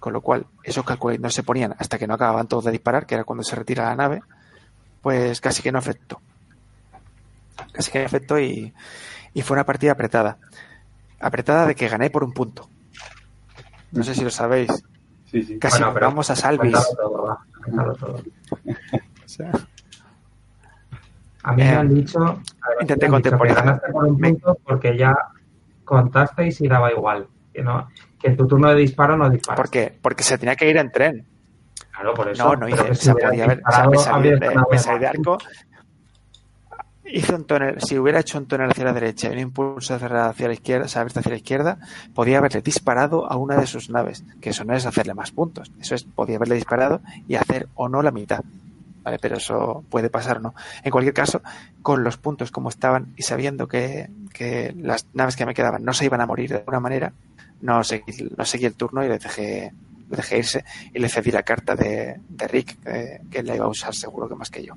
[0.00, 3.06] con lo cual esos calculates no se ponían hasta que no acababan todos de disparar,
[3.06, 4.22] que era cuando se retira la nave,
[5.02, 6.20] pues casi que no afectó.
[7.70, 8.74] Casi que no afectó y,
[9.34, 10.38] y fue una partida apretada.
[11.20, 12.68] Apretada de que gané por un punto.
[13.96, 14.70] No sé si lo sabéis.
[15.30, 15.58] Sí, sí.
[15.58, 16.72] Casi Bueno, pero vamos a Salvis.
[16.72, 18.16] Cuéntalo todo, va, cuéntalo todo.
[19.24, 19.50] O sea,
[21.42, 23.82] A mí Eh, me han dicho, a ver, intenté dicho contemporizar.
[24.64, 25.14] porque ya
[25.84, 27.26] contasteis y daba igual.
[27.52, 27.88] Que, no,
[28.20, 29.56] que en tu turno de disparo no disparas.
[29.60, 29.98] ¿Por qué?
[30.00, 31.26] Porque se tenía que ir en tren.
[31.90, 32.44] Claro, por eso.
[32.44, 34.82] No, no hice, hubieras podía haber, o sea, me salí habrías de, ganado me más
[34.84, 35.38] salí de arco.
[37.08, 40.08] Hice un tonel, si hubiera hecho un tonel hacia la derecha y un impulso hacia
[40.08, 41.78] la izquierda, o hacia la izquierda,
[42.14, 45.70] podía haberle disparado a una de sus naves, que eso no es hacerle más puntos,
[45.80, 48.42] eso es, podía haberle disparado y hacer o no la mitad.
[49.04, 49.20] ¿Vale?
[49.20, 50.52] Pero eso puede pasar no.
[50.82, 51.40] En cualquier caso,
[51.80, 55.92] con los puntos como estaban y sabiendo que, que las naves que me quedaban no
[55.92, 57.12] se iban a morir de alguna manera,
[57.60, 59.72] no seguí, no seguí el turno y le dejé,
[60.10, 63.66] le dejé irse y le cedí la carta de, de Rick, que, que la iba
[63.66, 64.74] a usar seguro que más que yo.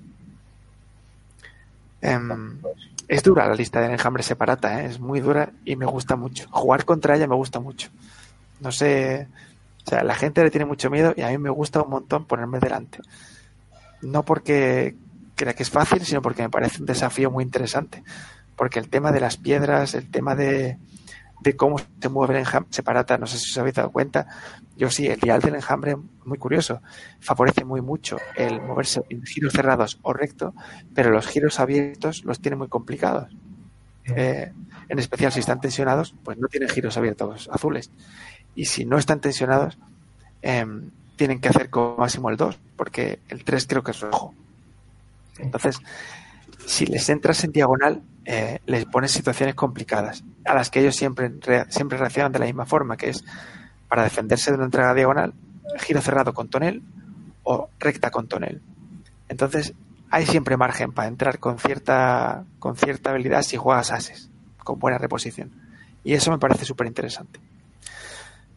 [2.01, 2.59] Em,
[3.07, 4.85] es dura la lista de enjambre separata, ¿eh?
[4.85, 6.47] es muy dura y me gusta mucho.
[6.51, 7.89] Jugar contra ella me gusta mucho.
[8.59, 9.27] No sé,
[9.85, 12.25] o sea, la gente le tiene mucho miedo y a mí me gusta un montón
[12.25, 12.99] ponerme delante.
[14.01, 14.95] No porque
[15.35, 18.03] crea que es fácil, sino porque me parece un desafío muy interesante.
[18.55, 20.77] Porque el tema de las piedras, el tema de,
[21.41, 24.27] de cómo se mueve el enjambre separata, no sé si os habéis dado cuenta.
[24.75, 26.81] Yo sí, el dial del enjambre, muy curioso,
[27.19, 30.53] favorece muy mucho el moverse en giros cerrados o recto,
[30.93, 33.29] pero los giros abiertos los tiene muy complicados.
[34.15, 34.51] Eh,
[34.87, 37.91] en especial si están tensionados, pues no tienen giros abiertos azules.
[38.55, 39.77] Y si no están tensionados,
[40.41, 40.65] eh,
[41.15, 44.33] tienen que hacer como máximo el 2, porque el 3 creo que es rojo.
[45.37, 45.79] Entonces,
[46.65, 48.01] si les entras en diagonal,
[48.31, 51.31] eh, les pones situaciones complicadas, a las que ellos siempre,
[51.69, 53.25] siempre reaccionan de la misma forma, que es
[53.87, 55.33] para defenderse de una entrega diagonal,
[55.79, 56.83] giro cerrado con tonel
[57.41, 58.61] o recta con tonel.
[59.29, 59.73] Entonces,
[60.11, 64.29] hay siempre margen para entrar con cierta, con cierta habilidad si juegas ases,
[64.63, 65.49] con buena reposición.
[66.03, 67.39] Y eso me parece súper interesante.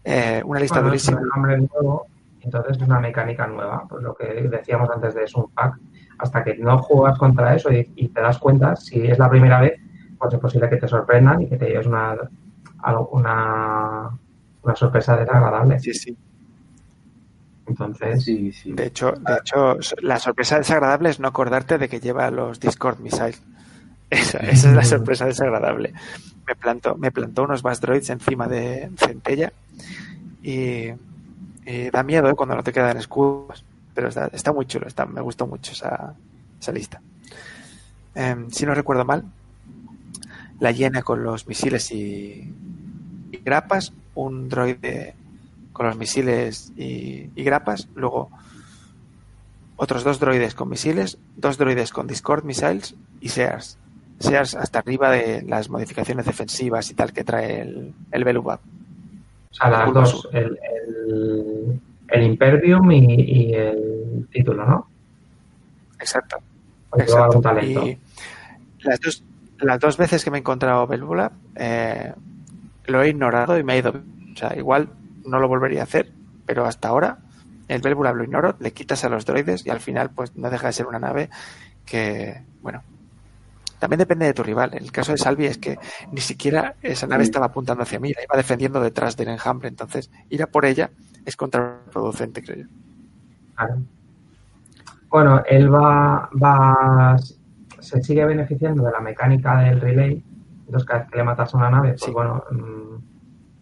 [0.04, 1.56] Eh, una lista Bueno, es un durísima.
[1.56, 2.08] nuevo,
[2.42, 5.78] entonces es una mecánica nueva, pues lo que decíamos antes de un pack.
[6.18, 9.60] Hasta que no juegas contra eso y, y te das cuenta, si es la primera
[9.60, 9.80] vez,
[10.18, 12.14] pues es posible que te sorprendan y que te lleves una,
[13.10, 14.10] una,
[14.62, 15.78] una sorpresa desagradable.
[15.80, 16.16] Sí, sí.
[17.66, 18.72] Entonces, Sí, sí.
[18.72, 22.98] De hecho, de hecho, la sorpresa desagradable es no acordarte de que lleva los Discord
[23.00, 23.42] Missiles.
[24.10, 25.94] Esa, esa es la sorpresa desagradable.
[26.46, 29.54] Me plantó, me plantó unos Bass Droids encima de Centella
[30.42, 30.88] y,
[31.64, 32.34] y da miedo ¿eh?
[32.34, 33.64] cuando no te quedan escudos.
[33.94, 36.14] Pero está, está muy chulo, está, me gustó mucho esa,
[36.60, 37.00] esa lista.
[38.14, 39.24] Em, si no recuerdo mal,
[40.60, 42.52] la llena con los misiles y,
[43.30, 45.14] y grapas, un droide
[45.72, 48.30] con los misiles y, y grapas, luego
[49.76, 53.78] otros dos droides con misiles, dos droides con Discord Missiles y Sears.
[54.20, 58.60] Sears hasta arriba de las modificaciones defensivas y tal que trae el, el Belubab.
[59.50, 61.80] O sea, las dos, el, el,
[62.12, 64.88] el Impervium y, y el título, ¿no?
[65.98, 66.38] Exacto.
[66.96, 67.40] Exacto.
[67.40, 67.86] talento.
[67.86, 67.98] Y
[68.82, 69.24] las dos,
[69.60, 72.12] las dos veces que me he encontrado Belbulab, eh,
[72.86, 73.90] lo he ignorado y me ha ido.
[74.32, 74.90] O sea, igual
[75.24, 76.12] no lo volvería a hacer,
[76.46, 77.18] pero hasta ahora
[77.68, 80.66] el Belbulab lo ignoro, le quitas a los droides y al final pues no deja
[80.66, 81.30] de ser una nave
[81.86, 82.82] que, bueno,
[83.78, 84.74] también depende de tu rival.
[84.74, 85.78] El caso de Salvi es que
[86.10, 90.10] ni siquiera esa nave estaba apuntando hacia mí, la iba defendiendo detrás del enjambre, entonces
[90.28, 90.90] ir a por ella
[91.24, 92.66] es contraproducente, creo yo.
[93.54, 93.76] Claro.
[95.08, 97.16] Bueno, él va, va,
[97.80, 100.24] se sigue beneficiando de la mecánica del relay.
[100.66, 102.10] Entonces, cada vez que le matas a una nave, pues Sí.
[102.10, 102.96] bueno, mm,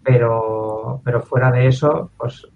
[0.05, 2.47] pero, pero fuera de eso, pues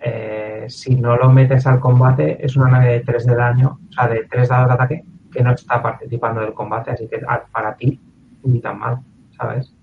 [0.00, 3.92] eh, si no lo metes al combate, es una nave de 3 de daño, o
[3.92, 7.42] sea, de 3 dados de ataque, que no está participando del combate, así que ah,
[7.52, 8.00] para ti,
[8.44, 9.00] ni tan mal,
[9.36, 9.74] ¿sabes?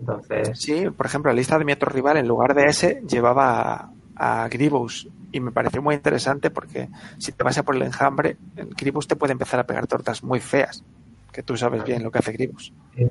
[0.00, 3.92] Entonces, Sí, por ejemplo, la lista de mi otro rival, en lugar de ese, llevaba
[4.16, 5.08] a, a Grievous.
[5.30, 6.88] Y me pareció muy interesante porque
[7.18, 10.22] si te vas a por el enjambre, el Grievous te puede empezar a pegar tortas
[10.22, 10.82] muy feas.
[11.32, 12.72] Que tú sabes bien lo que hace Grievous.
[12.96, 13.08] eh,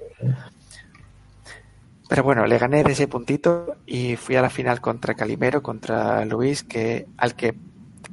[2.08, 6.26] Pero bueno, le gané de ese puntito y fui a la final contra Calimero, contra
[6.26, 7.56] Luis, que al que,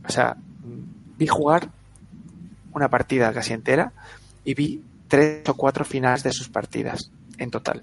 [0.07, 0.37] o sea,
[1.19, 1.69] vi jugar
[2.73, 3.93] una partida casi entera
[4.45, 7.83] y vi tres o cuatro finales de sus partidas en total.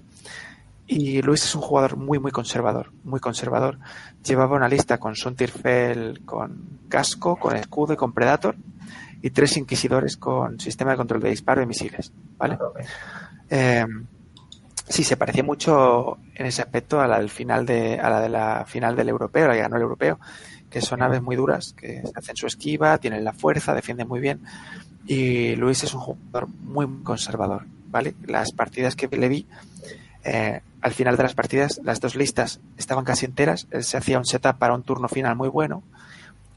[0.86, 3.78] Y Luis es un jugador muy, muy conservador, muy conservador.
[4.24, 8.56] Llevaba una lista con Sontirfel, con casco, con escudo y con Predator,
[9.22, 12.54] y tres inquisidores con sistema de control de disparo y misiles, ¿vale?
[12.54, 12.84] a tope.
[13.50, 13.86] Eh,
[14.88, 18.28] sí, se parecía mucho en ese aspecto a la del final de, a la de
[18.28, 20.20] la final del europeo, la que ganó el europeo,
[20.70, 24.40] que son naves muy duras, que hacen su esquiva, tienen la fuerza, defienden muy bien.
[25.06, 28.14] Y Luis es un jugador muy conservador, ¿vale?
[28.26, 29.46] Las partidas que le vi,
[30.26, 34.18] eh, al final de las partidas, las dos listas estaban casi enteras, él se hacía
[34.18, 35.82] un setup para un turno final muy bueno,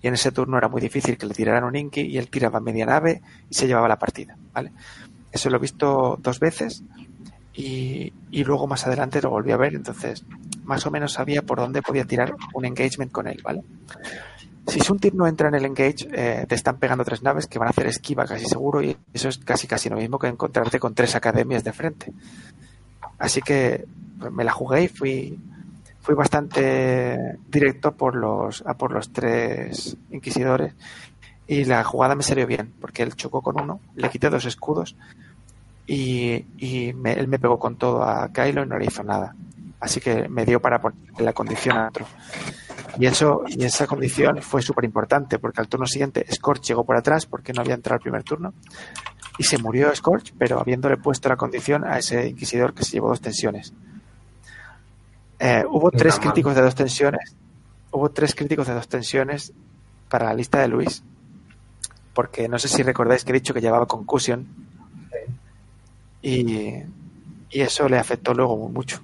[0.01, 2.59] y en ese turno era muy difícil que le tiraran un Inky y él tiraba
[2.59, 4.72] media nave y se llevaba la partida, ¿vale?
[5.32, 6.84] Eso lo he visto dos veces
[7.53, 10.26] y, y luego más adelante lo volví a ver, entonces
[10.63, 13.63] más o menos sabía por dónde podía tirar un engagement con él, ¿vale?
[14.67, 17.70] Si Suntir no entra en el engage, eh, te están pegando tres naves que van
[17.70, 20.93] a hacer esquiva casi seguro y eso es casi casi lo mismo que encontrarte con
[20.93, 22.13] tres academias de frente.
[23.18, 23.86] Así que
[24.32, 25.39] me la jugué y fui,
[26.02, 30.74] fui bastante directo por los, a por los tres inquisidores
[31.47, 34.95] y la jugada me salió bien porque él chocó con uno, le quité dos escudos
[35.88, 39.36] y, y me- él me pegó con todo a Kylo y no le hizo nada.
[39.80, 42.06] Así que me dio para poner la condición a otro.
[43.00, 46.97] Y eso, y esa condición fue súper importante, porque al turno siguiente Scorch llegó por
[46.97, 48.54] atrás porque no había entrado el primer turno.
[49.40, 53.08] Y se murió Scorch, pero habiéndole puesto la condición a ese inquisidor que se llevó
[53.10, 53.74] dos tensiones.
[55.40, 56.22] Eh, hubo tres mal.
[56.22, 57.36] críticos de dos tensiones.
[57.92, 59.52] Hubo tres críticos de dos tensiones
[60.10, 61.02] para la lista de Luis.
[62.14, 64.46] Porque no sé si recordáis que he dicho que llevaba concussion.
[66.22, 66.74] Y,
[67.50, 69.00] y eso le afectó luego mucho.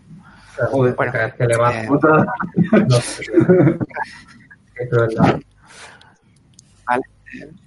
[0.72, 2.26] Joder, Bueno, que le vas eh, Otra-
[2.88, 2.98] no,
[4.76, 5.40] qué crueldad.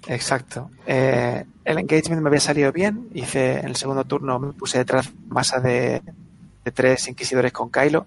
[0.07, 0.71] Exacto.
[0.85, 3.09] Eh, el engagement me había salido bien.
[3.13, 6.01] Hice en el segundo turno, me puse detrás masa de,
[6.63, 8.05] de tres inquisidores con Kylo.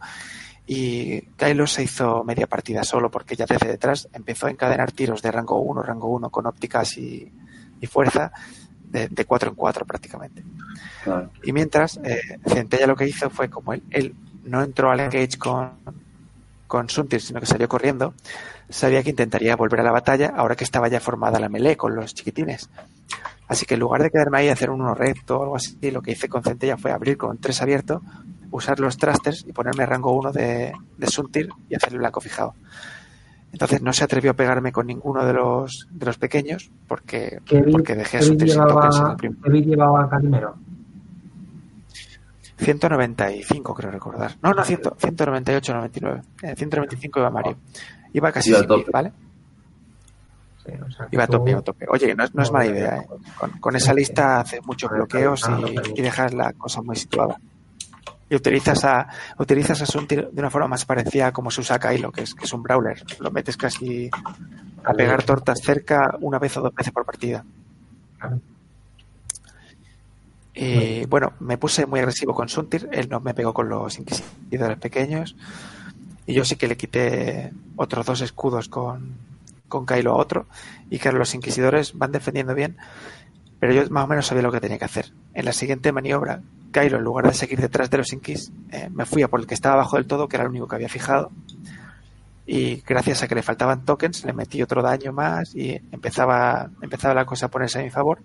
[0.66, 5.22] Y Kylo se hizo media partida solo porque ya desde detrás empezó a encadenar tiros
[5.22, 7.30] de rango 1, rango 1 con ópticas y,
[7.80, 8.32] y fuerza
[8.88, 10.44] de, de 4 en 4 prácticamente.
[11.02, 11.30] Claro.
[11.42, 15.36] Y mientras, eh, Centella lo que hizo fue como él, él no entró al engage
[15.38, 15.72] con,
[16.72, 18.14] con Suntir, sino que salió corriendo,
[18.70, 21.94] sabía que intentaría volver a la batalla ahora que estaba ya formada la melee con
[21.94, 22.70] los chiquitines.
[23.46, 25.76] Así que en lugar de quedarme ahí y hacer un uno recto o algo así,
[25.90, 28.00] lo que hice con Centella fue abrir con tres abierto,
[28.50, 32.54] usar los thrusters y ponerme rango 1 de, de Suntir y hacer el blanco fijado.
[33.52, 37.60] Entonces no se atrevió a pegarme con ninguno de los, de los pequeños porque, ¿Qué
[37.60, 39.38] bit, porque dejé a Suntir sin tokens en el llevaba, primer.
[39.44, 40.54] qué bit llevaba Calimero?
[42.62, 44.36] 195, creo recordar.
[44.42, 46.22] No, no, 100, 198, 99.
[46.42, 47.56] Eh, 195 iba Mario.
[48.12, 48.90] Iba casi sin mil, tope.
[48.92, 49.12] ¿vale?
[50.64, 51.86] Sí, o sea, que Iba a tope, iba a tope.
[51.88, 53.06] Oye, no, es- no es mala idea, ¿eh?
[53.38, 55.42] Con, con esa lista haces muchos bloqueos
[55.96, 57.36] y, dejas la cosa muy situada.
[58.30, 59.08] Y utilizas a
[59.38, 62.34] utilizas a Suntir de una forma más parecida a como se usa Kylo, que es,
[62.34, 63.02] que es un brawler.
[63.18, 64.08] Lo metes casi
[64.84, 67.44] a pegar tortas cerca una vez o dos veces por partida.
[70.54, 70.80] Claro.
[70.82, 74.78] Y bueno, me puse muy agresivo con Suntir, él no me pegó con los inquisidores
[74.78, 75.34] pequeños
[76.26, 79.16] y yo sí que le quité otros dos escudos con,
[79.68, 80.46] con Kylo a otro
[80.90, 82.76] y que los inquisidores van defendiendo bien,
[83.58, 85.12] pero yo más o menos sabía lo que tenía que hacer.
[85.34, 86.42] En la siguiente maniobra,
[86.72, 89.46] Kylo, en lugar de seguir detrás de los inquis, eh, me fui a por el
[89.46, 91.30] que estaba abajo del todo, que era el único que había fijado,
[92.46, 97.14] y gracias a que le faltaban tokens, le metí otro daño más y empezaba, empezaba
[97.14, 98.20] la cosa a ponerse a mi favor.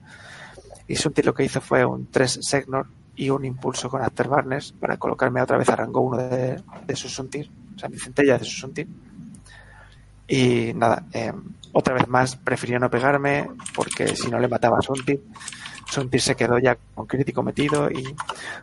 [0.88, 4.98] Y Sunti lo que hizo fue un 3 Segnor y un impulso con Afterburners para
[4.98, 8.46] colocarme otra vez a rango 1 de, de sus Suntir, o sea, mi centella de
[8.46, 8.88] sus Suntir.
[10.28, 11.34] Y nada, eh,
[11.72, 15.24] otra vez más prefirió no pegarme porque si no le mataba a Suntir,
[15.90, 18.04] Suntir se quedó ya con crítico metido y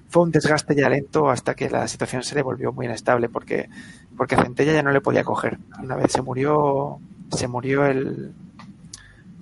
[0.08, 3.68] fue un desgaste ya lento hasta que la situación se le volvió muy inestable porque,
[4.16, 5.58] porque Centella ya no le podía coger.
[5.82, 6.98] Una vez se murió,
[7.32, 8.34] se murió el,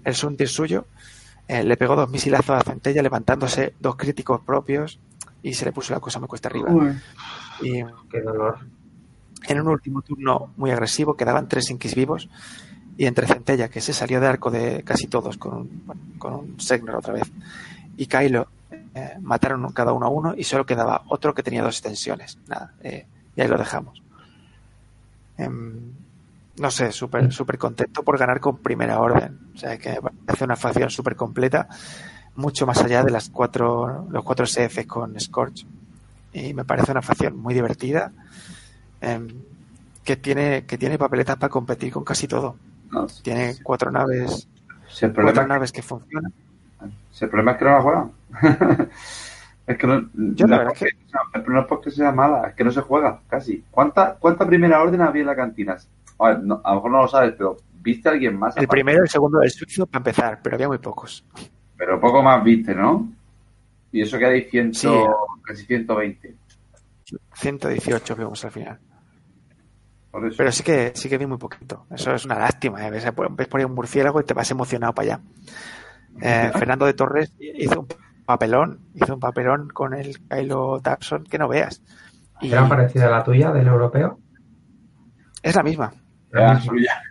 [0.05, 0.87] el Suntir suyo,
[1.53, 4.99] eh, le pegó dos misilazos a Centella levantándose dos críticos propios
[5.43, 6.71] y se le puso la cosa muy cuesta arriba.
[6.71, 6.99] Uy,
[7.61, 8.61] Y qué dolor.
[9.49, 12.31] en un último turno muy agresivo quedaban tres Inquis vivos
[12.97, 16.35] y entre Centella, que se salió de arco de casi todos con un, bueno, con
[16.35, 17.31] un Segnor otra vez,
[17.99, 18.47] y Kylo
[18.95, 22.39] eh, mataron cada uno a uno y solo quedaba otro que tenía dos extensiones.
[22.49, 24.03] Nada, eh, y ahí lo dejamos.
[26.59, 29.39] No sé, súper súper contento por ganar con primera orden.
[29.55, 31.67] O sea, que parece una facción súper completa,
[32.37, 35.67] mucho más allá de las cuatro, los cuatro CF con Scorch.
[36.35, 38.13] Y me parece una facción muy divertida,
[39.01, 39.29] em,
[40.05, 42.57] que tiene, que tiene papeletas para competir con casi todo.
[42.91, 44.47] No, Tiene cuatro naves,
[45.01, 46.33] el cuatro naves que funcionan.
[47.11, 48.13] si el problema es que no la juegan.
[49.67, 52.55] es que no, Yo la verdad es sea- el problema es porque sea mala, es
[52.55, 53.65] que no se juega, casi.
[53.71, 55.77] ¿Cuánta, cuánta primera orden había en la cantina?
[56.19, 58.57] A, ver, no- a lo mejor no lo sabes, pero ¿viste a alguien más?
[58.57, 58.77] El aparte?
[58.77, 61.25] primero y el segundo del suizo para empezar, pero había muy pocos.
[61.77, 63.09] Pero poco más viste, ¿no?
[63.91, 64.89] Y eso que hay 100, Sí.
[65.45, 66.35] casi 120.
[67.35, 68.79] 118 vimos al final.
[70.11, 70.37] Por eso.
[70.39, 71.87] Pero sí que sí que vi muy poquito.
[71.91, 72.87] Eso es una lástima.
[72.87, 72.91] ¿eh?
[72.91, 75.21] Ves, ves por ahí un murciélago y te vas emocionado para allá.
[76.21, 77.89] Eh, Fernando de Torres hizo un
[78.25, 81.83] papelón, hizo un papelón con el Kylo Tapson que no veas.
[82.41, 84.19] Y ¿Era parecida a la tuya del europeo?
[85.43, 85.93] es la misma.
[86.33, 87.03] Era La suya.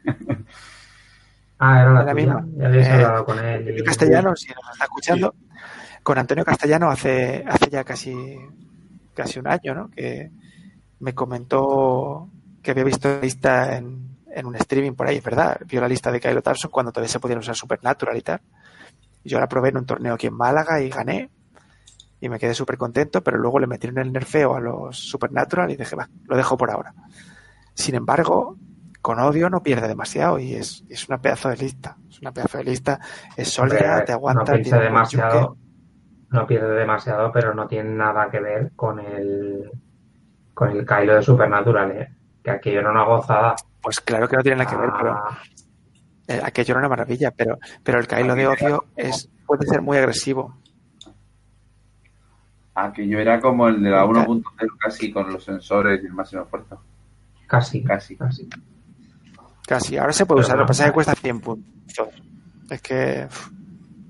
[1.59, 2.13] Ah, era la, La tuya.
[2.15, 2.45] misma.
[2.57, 3.45] Ya habías Eh, hablado con él.
[3.59, 5.35] Antonio Castellano, si nos está escuchando,
[6.03, 8.35] con Antonio Castellano hace, hace ya casi,
[9.13, 9.89] casi un año, ¿no?
[9.91, 10.31] Que
[10.99, 12.29] me comentó
[12.63, 15.59] que había visto la lista en, en un streaming por ahí, es verdad.
[15.67, 18.41] Vio la lista de Kylo Tarson cuando todavía se podían usar Supernatural y tal.
[19.23, 21.29] Yo la probé en un torneo aquí en Málaga y gané.
[22.19, 25.75] Y me quedé súper contento, pero luego le metieron el nerfeo a los Supernatural y
[25.75, 26.93] dije, va, lo dejo por ahora.
[27.73, 28.57] Sin embargo,
[29.01, 31.97] con odio no pierde demasiado y es, es una pedazo de lista.
[32.09, 32.99] Es una pedazo de lista.
[33.35, 34.53] Es sólida, te aguanta.
[34.55, 35.57] No buen demasiado.
[36.29, 39.69] No pierde demasiado, pero no tiene nada que ver con el
[40.53, 42.15] con el Kylo de Supernatural, ¿eh?
[42.43, 43.55] Que aquello era una gozada.
[43.81, 45.37] Pues claro que no tiene nada que ver, pero Ah,
[46.27, 49.97] eh, aquello era una maravilla, pero, pero el Kylo de odio es, puede ser muy
[49.97, 50.55] agresivo.
[52.75, 54.49] Aquello era como el de la Nunca.
[54.51, 56.81] 1.0 casi con los sensores y el máximo esfuerzo.
[57.47, 58.15] casi, Casi.
[58.15, 58.47] casi.
[59.67, 59.97] Casi.
[59.97, 61.73] Ahora se puede Pero usar, no, lo que pasa es que cuesta 100 puntos.
[62.69, 63.49] Es que uf,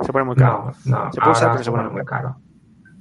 [0.05, 0.73] se pone muy caro.
[0.85, 2.35] No, no, Se puede usar, pero se pone muy caro.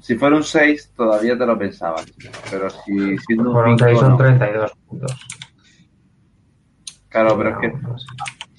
[0.01, 2.07] Si fuera un 6, todavía te lo pensabas.
[2.51, 4.16] Pero si siendo un Fueron 5, 6 son no.
[4.16, 5.26] 32 puntos.
[7.09, 8.07] Claro, pero es que no sé.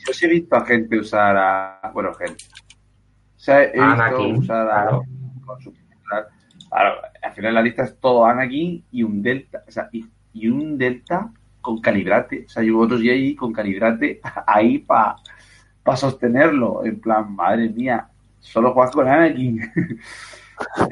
[0.07, 1.91] yo sí he visto a gente usar a.
[1.93, 2.43] Bueno, gente.
[3.35, 4.73] O sea, he visto Anakin, usar a.
[4.83, 5.03] claro.
[5.45, 5.73] con su-
[6.69, 9.63] Claro, al final la lista es todo Anakin y un Delta.
[9.67, 11.29] O sea, y, y un Delta
[11.61, 12.45] con calibrate.
[12.45, 15.15] O sea, yo otros Jedi con calibrate ahí para
[15.95, 16.83] sostenerlo.
[16.85, 18.07] En plan, madre mía,
[18.39, 19.61] solo juegas con Anakin.
[19.61, 19.99] en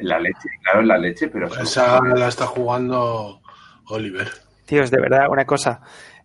[0.08, 1.48] la leche, claro, en la leche, pero.
[1.60, 3.40] Esa la está jugando
[3.86, 4.28] Oliver.
[4.66, 5.80] Tíos, de verdad, una cosa.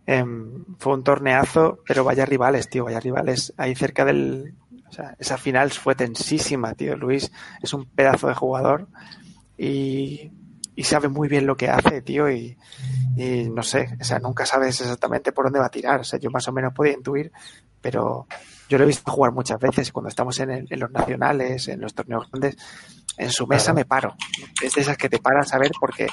[0.06, 3.52] em, fue un torneazo, pero vaya rivales, tío, vaya rivales.
[3.56, 4.54] Ahí cerca del.
[4.88, 6.96] O sea, esa final fue tensísima, tío.
[6.96, 8.86] Luis es un pedazo de jugador
[9.58, 10.30] y,
[10.76, 12.30] y sabe muy bien lo que hace, tío.
[12.30, 12.56] Y,
[13.16, 16.00] y no sé, o sea, nunca sabes exactamente por dónde va a tirar.
[16.00, 17.32] O sea, yo más o menos podía intuir,
[17.80, 18.26] pero
[18.68, 21.80] yo lo he visto jugar muchas veces cuando estamos en, el- en los nacionales, en
[21.80, 22.56] los torneos grandes.
[23.18, 23.76] En su mesa Claro.
[23.76, 24.14] me paro.
[24.62, 26.06] Es de esas que te paras a ver porque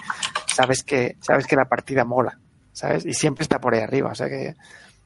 [0.47, 2.39] sabes que, sabes que la partida mola,
[2.71, 3.05] ¿sabes?
[3.05, 4.11] Y siempre está por ahí arriba.
[4.11, 4.55] O sea que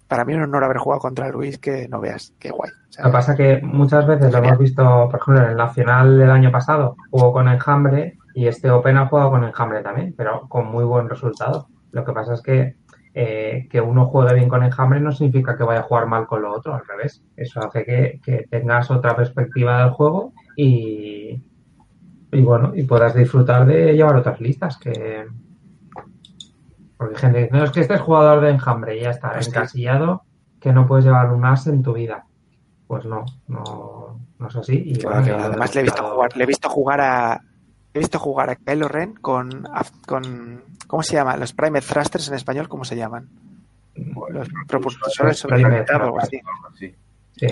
[0.08, 2.70] para mí es un honor haber jugado contra Luis que no veas, qué guay.
[3.00, 6.18] Lo que pasa es que muchas veces lo hemos visto, por ejemplo, en el Nacional
[6.20, 10.48] del año pasado, jugó con Enjambre y este Open ha jugado con Enjambre también, pero
[10.48, 11.70] con muy buen resultado.
[11.90, 12.76] Lo que pasa es que
[13.16, 16.44] eh, que uno juegue bien con Enjambre no significa que vaya a jugar mal con
[16.44, 17.24] lo otro, al revés.
[17.36, 21.42] Eso hace que, que tengas otra perspectiva del juego y,
[22.32, 25.26] y bueno, y puedas disfrutar de llevar otras listas que
[26.96, 29.40] porque hay gente dice, no es que este es jugador de enjambre y ya está,
[29.40, 30.26] encasillado,
[30.60, 32.28] que no puedes llevar un as en tu vida.
[32.86, 34.84] Pues no, no, no es así.
[34.86, 37.42] Y bueno, Además le he visto jugar, le he visto jugar a
[37.98, 39.68] he visto jugar a Kylo Ren con,
[40.06, 41.36] con ¿cómo se llama?
[41.38, 43.30] Los Prime Thrusters en español, ¿cómo se llaman?
[44.30, 46.40] Los propulsores sobre o algo así.
[46.78, 46.96] Sí.
[47.36, 47.48] Sí,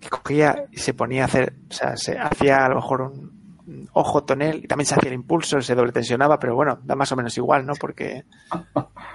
[0.00, 3.88] Que cogía y se ponía a hacer, o sea, se hacía a lo mejor un,
[3.92, 7.10] ojo tonel y también se hacía el impulso, se doble tensionaba, pero bueno, da más
[7.12, 7.72] o menos igual, ¿no?
[7.74, 8.24] Porque,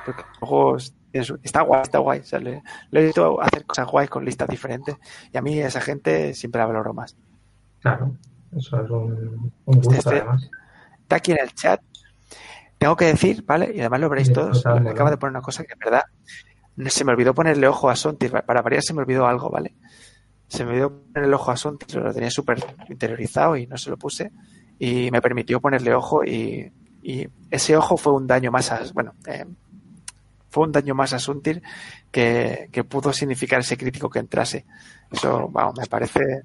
[0.06, 2.20] porque los juegos tienen su- está guay, está guay.
[2.20, 2.62] O sea, le,
[2.92, 4.98] le he visto hacer cosas guays con listas diferentes
[5.32, 7.16] y a mí esa gente siempre la valoro más.
[7.82, 8.16] claro.
[8.56, 10.50] Eso es un, un gusto, Este- además.
[11.02, 11.82] está aquí en el chat.
[12.78, 13.72] Tengo que decir, ¿vale?
[13.76, 14.66] Y además lo veréis Sí, todos.
[14.82, 16.04] Me acaba de poner una cosa que es verdad.
[16.88, 18.32] Se me olvidó ponerle ojo a Sontir.
[18.32, 19.76] Para variar se me olvidó algo, ¿vale?
[20.48, 21.96] Se me olvidó poner el ojo a Sontir.
[21.98, 22.58] Lo tenía súper
[22.90, 24.32] interiorizado y no se lo puse.
[24.80, 26.72] Y me permitió ponerle ojo y,
[27.04, 28.82] y ese ojo fue un daño más a...
[28.94, 29.46] Bueno, eh,
[30.50, 31.62] fue un daño más a Suntir
[32.10, 34.66] que, que pudo significar ese crítico que entrase.
[35.12, 36.42] Eso, vamos, me parece...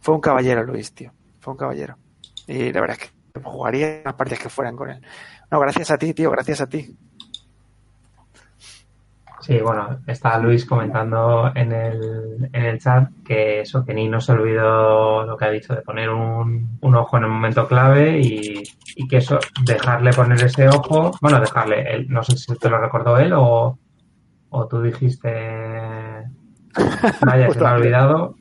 [0.00, 1.12] Fue un caballero, Luis, tío.
[1.44, 1.98] Fue un caballero.
[2.46, 5.02] Y la verdad es que jugaría las partidas que fueran con él.
[5.50, 6.96] No, gracias a ti, tío, gracias a ti.
[9.40, 14.22] Sí, bueno, está Luis comentando en el, en el chat que eso, que ni no
[14.22, 18.18] se olvidó lo que ha dicho de poner un, un ojo en el momento clave
[18.20, 18.62] y,
[18.96, 22.78] y que eso, dejarle poner ese ojo, bueno, dejarle, él, no sé si te lo
[22.78, 23.78] recordó él o,
[24.48, 25.28] o tú dijiste,
[27.20, 28.36] vaya, se me ha olvidado.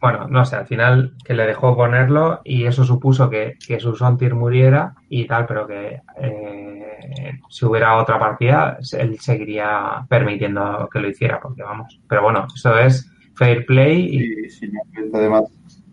[0.00, 3.96] Bueno, no sé, al final que le dejó ponerlo y eso supuso que, que su
[3.96, 11.00] Sontir muriera y tal, pero que eh, si hubiera otra partida, él seguiría permitiendo que
[11.00, 12.00] lo hiciera, porque vamos.
[12.08, 14.80] Pero bueno, eso es fair play y, Y si no
[15.14, 15.44] además,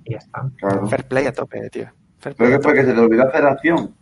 [0.04, 0.44] y ya está.
[0.58, 0.88] claro.
[0.88, 1.88] Fair play a tope, tío.
[2.20, 3.96] Fair play Creo que fue que se le olvidó hacer acción.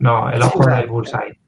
[0.00, 1.38] No, el ojo del bullseye.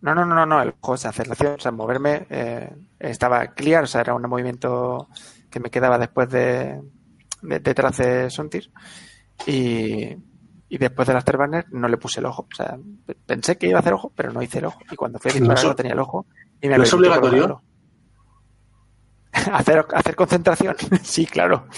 [0.00, 2.70] No, no, no, no, no, el juego de aceleración, o sea, moverme eh,
[3.00, 5.08] estaba clear, o sea, era un movimiento
[5.50, 6.80] que me quedaba después de,
[7.42, 8.70] de- detrás de Sontir
[9.46, 10.14] y,
[10.68, 12.76] y después del Afterburner no le puse el ojo, o sea,
[13.06, 15.30] pe- pensé que iba a hacer ojo, pero no hice el ojo y cuando fui
[15.30, 16.26] a ¿No disparar no tenía el ojo
[16.60, 17.62] y me ¿no es obligatorio?
[19.52, 21.66] hacer, hacer concentración, sí, claro.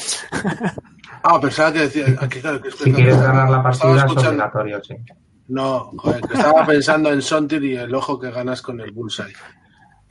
[1.23, 2.07] Ah, pensaba que decía.
[2.19, 4.95] Aquí, claro, que Si quieres ganar la partida es obligatorio, sí.
[5.49, 9.35] No, joder, que estaba pensando en Sontir y el ojo que ganas con el Bullseye.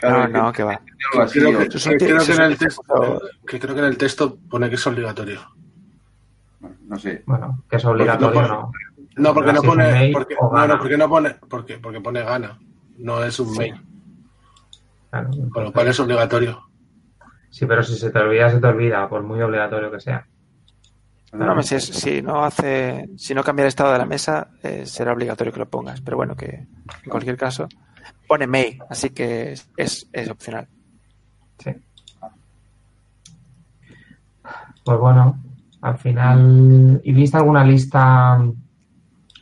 [0.01, 0.81] No, que- no, que va.
[1.21, 4.69] así, Creo que, creo que en el texto, que creo que en el texto pone
[4.69, 5.41] que es obligatorio.
[6.87, 7.23] no sé.
[7.25, 8.71] Bueno, que es obligatorio, no, no.
[9.17, 10.11] No, porque no pone.
[10.13, 10.67] Porque, no, gana.
[10.67, 11.35] no, porque no pone.
[11.49, 12.57] Porque, porque pone gana.
[12.99, 13.75] No es un main.
[15.09, 16.61] Claro, Con lo cual es obligatorio.
[17.49, 20.25] Sí, pero si se te olvida, se te olvida, por muy obligatorio que sea.
[21.33, 24.49] No, me- si, es- si no hace, si no cambia el estado de la mesa,
[24.63, 25.99] eh, será obligatorio que lo pongas.
[26.01, 26.47] Pero bueno, que
[27.03, 27.67] en cualquier caso
[28.29, 30.67] pone May, así que es, es, es opcional.
[31.57, 31.71] Sí.
[34.85, 35.43] Pues bueno,
[35.81, 37.01] al final.
[37.03, 38.39] ¿Y viste alguna lista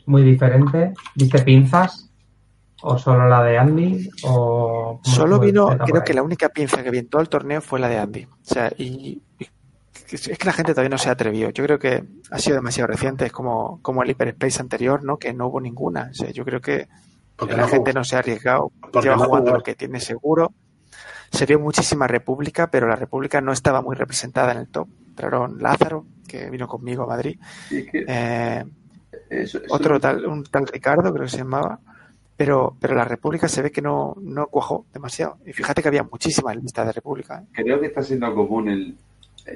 [0.06, 0.94] muy diferente?
[1.14, 2.10] ¿Viste pinzas?
[2.80, 4.08] ¿O solo la de Andy?
[4.24, 7.80] ¿O Solo vino, creo que la única pinza que vi en todo el torneo fue
[7.80, 8.24] la de Andy.
[8.24, 9.48] O sea, y, y
[10.10, 11.50] es que la gente todavía no se atrevió.
[11.50, 15.18] Yo creo que ha sido demasiado reciente, es como, como el Hyperspace anterior, ¿no?
[15.18, 16.08] Que no hubo ninguna.
[16.10, 16.88] O sea, yo creo que
[17.38, 20.00] Porque la no gente no se ha arriesgado, Porque lleva no jugando lo que tiene
[20.00, 20.52] seguro.
[21.30, 24.88] Se vio muchísima República, pero la República no estaba muy representada en el top.
[25.08, 27.38] Entraron Lázaro, que vino conmigo a Madrid,
[27.70, 28.64] eh,
[29.30, 31.78] eso- eso- otro tal, un tal Ricardo, creo que se llamaba,
[32.36, 35.38] pero, pero la República se ve que no, no cuajó demasiado.
[35.44, 37.40] Y fíjate que había muchísimas listas de República.
[37.42, 37.46] ¿eh?
[37.52, 38.96] creo que está siendo común el.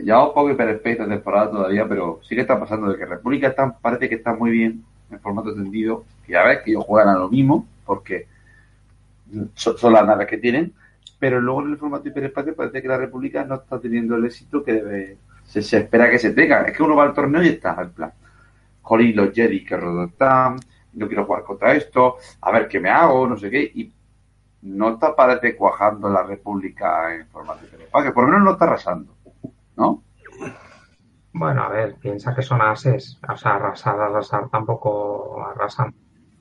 [0.02, 3.76] Llevamos poco hiperspace esta temporada todavía, pero sí que está pasando de que República está,
[3.78, 6.04] parece que está muy bien en formato extendido.
[6.26, 8.26] Que ya ves que ellos juegan a lo mismo, porque
[9.54, 10.72] son, las naves que tienen,
[11.18, 14.62] pero luego en el formato hiperespacio parece que la República no está teniendo el éxito
[14.62, 16.62] que debe, se, se espera que se tenga.
[16.62, 18.12] Es que uno va al torneo y está, en plan,
[18.82, 20.56] jolín, los Jedi que rodan,
[20.94, 23.92] no quiero jugar contra esto, a ver qué me hago, no sé qué, y
[24.62, 29.14] no está, parece, cuajando la República en formato hiperespacio, por lo menos no está arrasando,
[29.76, 30.02] ¿no?
[31.34, 33.18] Bueno, a ver, piensa que son ases.
[33.28, 35.94] O sea, arrasar, arrasar tampoco arrasan.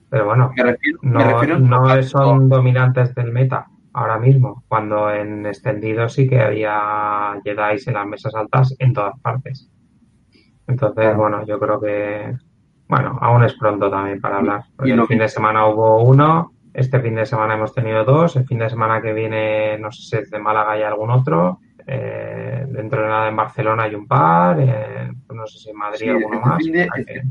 [0.10, 4.64] Pero bueno, Me refiero, me no, refiero no son dominantes del meta ahora mismo.
[4.68, 9.70] Cuando en extendido sí que había Jedi en las mesas altas en todas partes.
[10.68, 12.36] Entonces, bueno, yo creo que,
[12.88, 14.64] bueno, aún es pronto también para hablar.
[14.76, 18.46] Porque el fin de semana hubo uno, este fin de semana hemos tenido dos, el
[18.46, 22.66] fin de semana que viene, no sé si es de Málaga y algún otro, eh,
[22.70, 26.00] dentro de nada en Barcelona hay un par, eh, pues no sé si en Madrid
[26.00, 26.58] Sí, alguno este más.
[26.58, 27.22] fin de- que-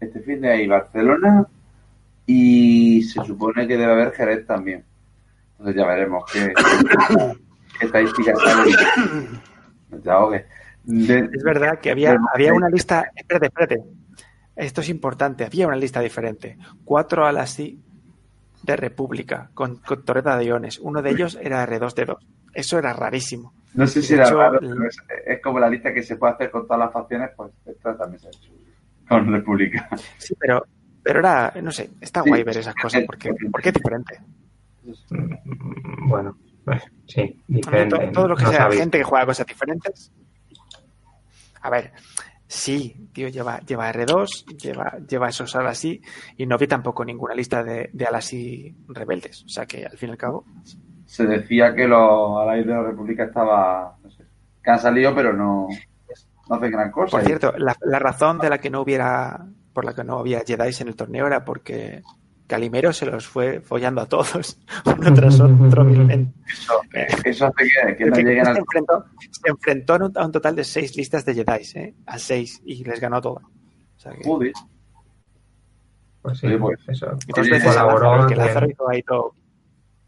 [0.00, 1.46] Este fin de ahí Barcelona
[2.26, 4.84] y se supone que debe haber Jerez también.
[5.52, 6.52] Entonces ya veremos qué,
[7.80, 8.72] estadística sale.
[9.90, 10.44] No te ahogues.
[10.84, 13.10] De- Es verdad que había, de- había una lista.
[13.14, 13.82] Espérate, espérate.
[14.56, 15.44] Esto es importante.
[15.44, 16.58] Había una lista diferente.
[16.84, 17.80] Cuatro alas sí
[18.62, 20.78] de República con, con torreta de iones.
[20.78, 22.16] Uno de ellos era R2D2.
[22.54, 23.52] Eso era rarísimo.
[23.74, 24.96] No sé si era hecho, raro, el- pero es,
[25.26, 28.20] es como la lista que se puede hacer con todas las facciones, pues esta también
[28.20, 28.50] se ha hecho
[29.08, 29.88] con República.
[30.18, 30.66] Sí, pero,
[31.02, 32.28] pero era, no sé, está Sí.
[32.30, 34.18] guay ver esas cosas porque, porque es diferente.
[36.08, 37.96] Bueno, pues sí, diferente.
[38.06, 38.80] to- todo lo que no sea sabéis.
[38.80, 40.12] gente que juega cosas diferentes.
[41.60, 41.92] A ver,
[42.46, 46.00] sí, tío, lleva, lleva R2, lleva, lleva esos alas así,
[46.36, 49.44] y no vi tampoco ninguna lista de, de alas así rebeldes.
[49.44, 50.44] O sea que al fin y al cabo,
[51.08, 54.24] Se decía que los allies de la República estaba, no sé,
[54.62, 55.68] que han salido, pero no,
[56.48, 57.16] no hacen gran cosa.
[57.16, 60.42] por cierto, la, la razón de la que no hubiera, por la que no había
[60.46, 62.02] Jedi en el torneo era porque
[62.46, 66.32] Calimero se los fue follando a todos, uno tras otro, vilmente.
[66.46, 66.80] Eso,
[67.24, 68.56] eso hace que, que no lleguen se, al...
[68.58, 71.94] enfrentó, se enfrentó a un, a un total de seis listas de Jedi, ¿eh?
[72.06, 73.44] a seis, y les ganó todas.
[73.44, 74.52] O sea que-.
[76.22, 77.06] Pues sí, Oye, pues, eso.
[77.26, 78.36] Y a colaboró Lázaro, que.
[78.36, 79.34] Lázaro hizo ahí todo.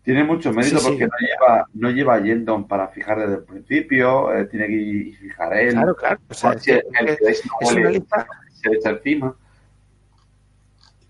[0.02, 0.90] Tiene mucho mérito Sí, sí.
[0.90, 5.06] porque no lleva, no lleva Yendon para fijar desde el principio, eh, tiene que ir
[5.08, 5.72] y fijar él.
[5.72, 6.20] Claro, claro.
[6.28, 6.82] O sea, es, el
[7.18, 9.34] se es huele, una lista, se le echa encima.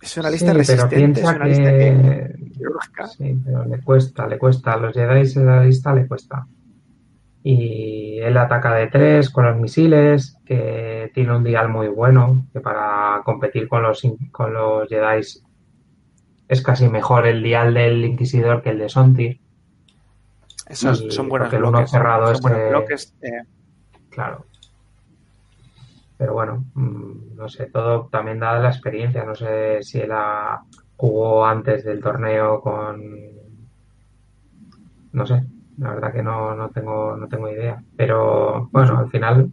[0.02, 2.50] es una Sí, lista pero resistente, es piensa una lista que, que...
[2.52, 3.06] quirúrgica.
[3.06, 4.72] Sí, pero le cuesta, le cuesta.
[4.72, 6.46] A los Jedi esa lista le cuesta.
[7.42, 12.60] Y él ataca de tres con los misiles, que tiene un dial muy bueno, que
[12.60, 15.22] para competir con los, con los Jedi
[16.50, 19.40] es casi mejor el dial del Inquisidor que el de Sontir.
[20.68, 21.90] Esos Y son buenos porque el uno bloques.
[21.90, 23.14] cerrado son es, buenos eh, bloques.
[23.22, 23.42] eh,
[24.10, 24.44] Claro.
[26.18, 29.24] Pero bueno, mm, no sé, todo también da la experiencia.
[29.24, 30.60] No sé si él ha-
[30.96, 33.00] jugó antes del torneo con.
[35.12, 35.44] No sé,
[35.78, 37.82] la verdad que no, no tengo, no tengo idea.
[37.96, 39.50] Pero bueno, al final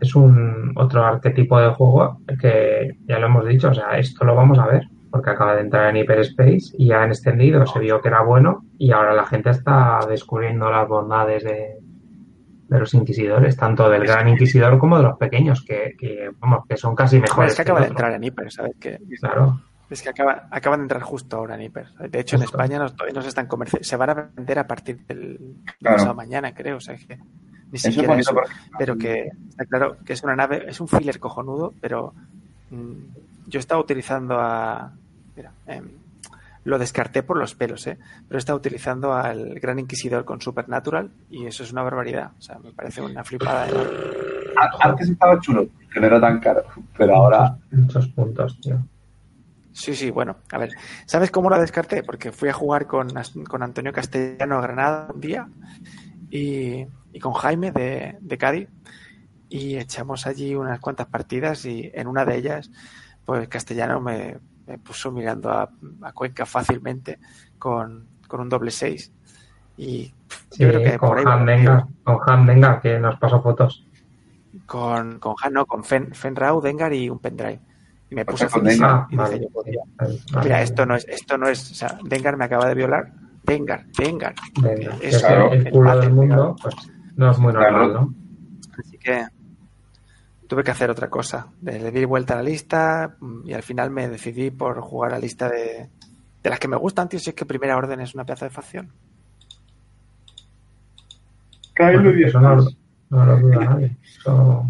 [0.00, 4.34] es un otro arquetipo de juego que ya lo hemos dicho, o sea, esto lo
[4.34, 4.84] vamos a ver,
[5.16, 8.64] porque acaba de entrar en Hyperspace y ya han extendido, se vio que era bueno
[8.78, 11.76] y ahora la gente está descubriendo las bondades de,
[12.68, 16.76] de los inquisidores, tanto del gran inquisidor como de los pequeños, que, que, vamos, que
[16.76, 17.52] son casi mejores.
[17.52, 18.76] es que que acaba de entrar en Hiper, ¿sabes?
[18.78, 21.92] Que, Claro, es que acaba, acaban de entrar justo ahora en Hiper.
[22.10, 22.42] De hecho, en.
[22.42, 23.48] España no, todavía no se están.
[23.80, 25.38] Se van a vender a partir del,
[25.80, 25.96] Claro.
[25.96, 26.78] pasado mañana, creo.
[26.78, 28.34] O sea, que ni Eso siquiera eso.
[28.34, 32.14] porque pero que está claro que es una nave, es un filler cojonudo, pero
[32.70, 32.92] mm,
[33.46, 34.92] yo estaba utilizando a.
[35.36, 35.88] Mira, em,
[36.64, 37.98] lo descarté por los pelos, ¿eh?
[38.26, 42.32] Pero estaba utilizando al Gran Inquisidor con Supernatural y eso es una barbaridad.
[42.38, 43.66] O sea, me parece una flipada.
[44.56, 46.64] a- antes estaba chulo, que no era tan caro,
[46.96, 48.78] pero ahora muchos puntos, tío.
[49.72, 50.70] Sí, sí, bueno, a ver,
[51.04, 52.02] ¿sabes cómo lo descarté?
[52.02, 53.08] Porque fui a jugar con,
[53.46, 55.48] con Antonio Castellano a Granada un día
[56.30, 58.68] y, y con Jaime de, de Cádiz
[59.50, 62.70] y echamos allí unas cuantas partidas y en una de ellas,
[63.26, 65.68] pues Castellano me, me puso mirando a,
[66.02, 67.18] a Cuenca fácilmente
[67.58, 69.12] con, con un doble seis
[69.76, 70.12] y
[70.50, 73.40] Sí, yo creo que por con ahí Han Dengar, con Han Dengar, que nos pasó
[73.42, 73.86] fotos.
[74.66, 77.60] con, con Han, no, con Fen, Fenrau, Dengar y un pendrive.
[78.10, 79.40] Y me puse finísimo Ah, y dije vale.
[79.40, 80.44] yo, sí, ya, vale, vale.
[80.44, 83.12] Mira, esto no es, esto no es, o sea, Dengar me acaba de violar.
[83.44, 84.34] Dengar, Dengar.
[84.60, 86.74] Venga, Es claro, el culo el del mundo, pues
[87.16, 87.92] no es muy normal, Claro.
[87.92, 88.14] ¿no?
[88.78, 89.26] Así que
[90.46, 91.48] tuve que hacer otra cosa.
[91.62, 95.14] Le di vuelta a la lista mm, y al final me decidí por jugar a
[95.16, 95.88] la lista de,
[96.42, 97.18] de las que me gustan, tío.
[97.18, 98.92] Si es que Primera Orden es una pieza de facción.
[101.78, 102.56] Bueno, eso no,
[103.10, 103.96] no lo duda nadie.
[104.02, 104.66] Eso...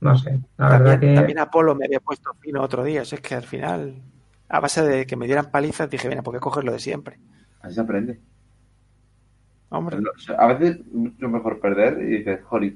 [0.00, 1.14] No sé, la verdad También, que...
[1.16, 3.04] también Apolo me había puesto fino otro día.
[3.04, 3.96] Si es que al final,
[4.48, 7.18] a base de que me dieran palizas, dije, mira, ¿por qué coges lo de siempre?
[7.60, 8.18] así se aprende.
[9.68, 9.98] Hombre,
[10.38, 12.74] A veces es mucho mejor perder y dices, joder,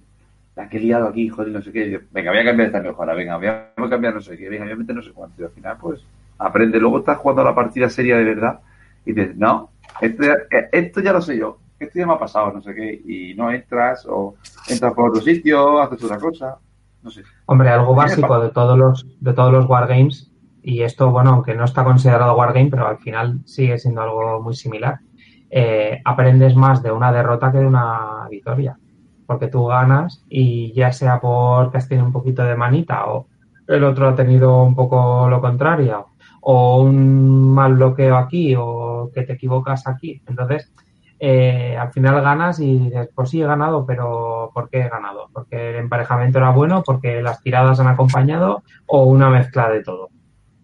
[0.56, 2.00] la que he liado aquí, joder, no sé qué.
[2.12, 4.48] Venga, voy a cambiar esta mejora, venga, voy a voy a cambiar no sé qué,
[4.48, 5.42] venga, voy a meter no sé cuánto.
[5.42, 6.04] Y al final, pues,
[6.38, 6.78] aprende.
[6.78, 8.60] Luego estás jugando a la partida seria de verdad
[9.04, 12.18] y dices, no, esto ya, eh, esto ya lo sé yo, esto ya me ha
[12.18, 13.02] pasado, no sé qué.
[13.04, 14.36] Y no entras o
[14.68, 16.58] entras por otro sitio, haces otra cosa,
[17.02, 17.22] no sé.
[17.46, 20.30] Hombre, algo básico de todos los de todos los wargames
[20.66, 24.54] y esto, bueno, aunque no está considerado wargame, pero al final sigue siendo algo muy
[24.54, 24.98] similar.
[25.50, 28.78] Eh, aprendes más de una derrota que de una victoria,
[29.26, 33.26] porque tú ganas y ya sea porque has tenido un poquito de manita o
[33.66, 36.08] el otro ha tenido un poco lo contrario
[36.42, 40.20] o un mal bloqueo aquí o que te equivocas aquí.
[40.26, 40.70] Entonces,
[41.18, 45.30] eh, al final ganas y dices, pues sí, he ganado, pero ¿por qué he ganado?
[45.32, 46.82] ¿Porque el emparejamiento era bueno?
[46.84, 48.62] ¿Porque las tiradas han acompañado?
[48.86, 50.10] ¿O una mezcla de todo?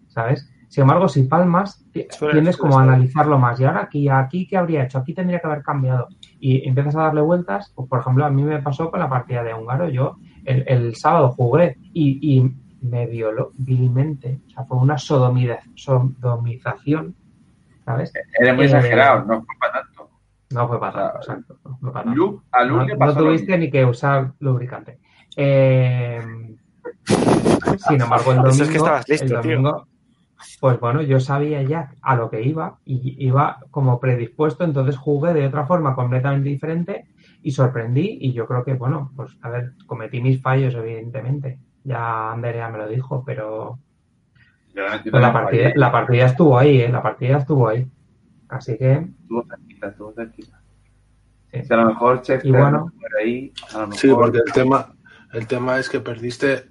[0.07, 0.50] ¿Sabes?
[0.71, 3.59] Sin embargo, si palmas, ti- Suele- tiendes suele como a analizarlo más.
[3.59, 4.99] Y ahora aquí, aquí, ¿qué habría hecho?
[4.99, 6.07] Aquí tendría que haber cambiado.
[6.39, 7.73] Y empiezas a darle vueltas.
[7.75, 9.89] Pues, por ejemplo, a mí me pasó con la partida de húngaro.
[9.89, 10.15] Yo
[10.45, 12.55] el, el sábado jugué y, y
[12.87, 14.39] me violó vilmente.
[14.47, 17.15] O sea, fue una sodomida- sodomización,
[17.83, 18.13] ¿sabes?
[18.39, 20.09] Eres muy Eh, exagerado, no fue para tanto.
[20.51, 21.59] No fue para tanto, exacto.
[21.65, 22.17] no fue para tanto.
[22.17, 24.99] Luke, a Luke No, le pasó tuviste ni que usar lubricante.
[25.35, 26.21] Eh,
[27.87, 29.41] sin embargo, el domingo, Eso es que estabas listo, el tío.
[29.41, 29.87] domingo,
[30.59, 35.33] pues bueno, yo sabía ya a lo que iba y iba como predispuesto, entonces jugué
[35.33, 37.05] de otra forma completamente diferente
[37.43, 41.59] y sorprendí y yo creo que, bueno, pues a ver, cometí mis fallos, evidentemente.
[41.83, 43.79] Ya Anderea me lo dijo, pero
[44.75, 45.75] Yo pero la partida, fallé.
[45.75, 46.89] la partida estuvo ahí, ¿eh?
[46.89, 47.87] La partida estuvo ahí.
[48.49, 50.61] Así que, Estuvo cerquita, estuvo cerquita.
[51.51, 51.63] sí.
[51.63, 52.91] Si a lo mejor Chester Y bueno.
[52.99, 53.97] por ahí, a lo mejor...
[53.99, 54.93] Sí, porque el tema,
[55.33, 56.69] el tema es que perdiste.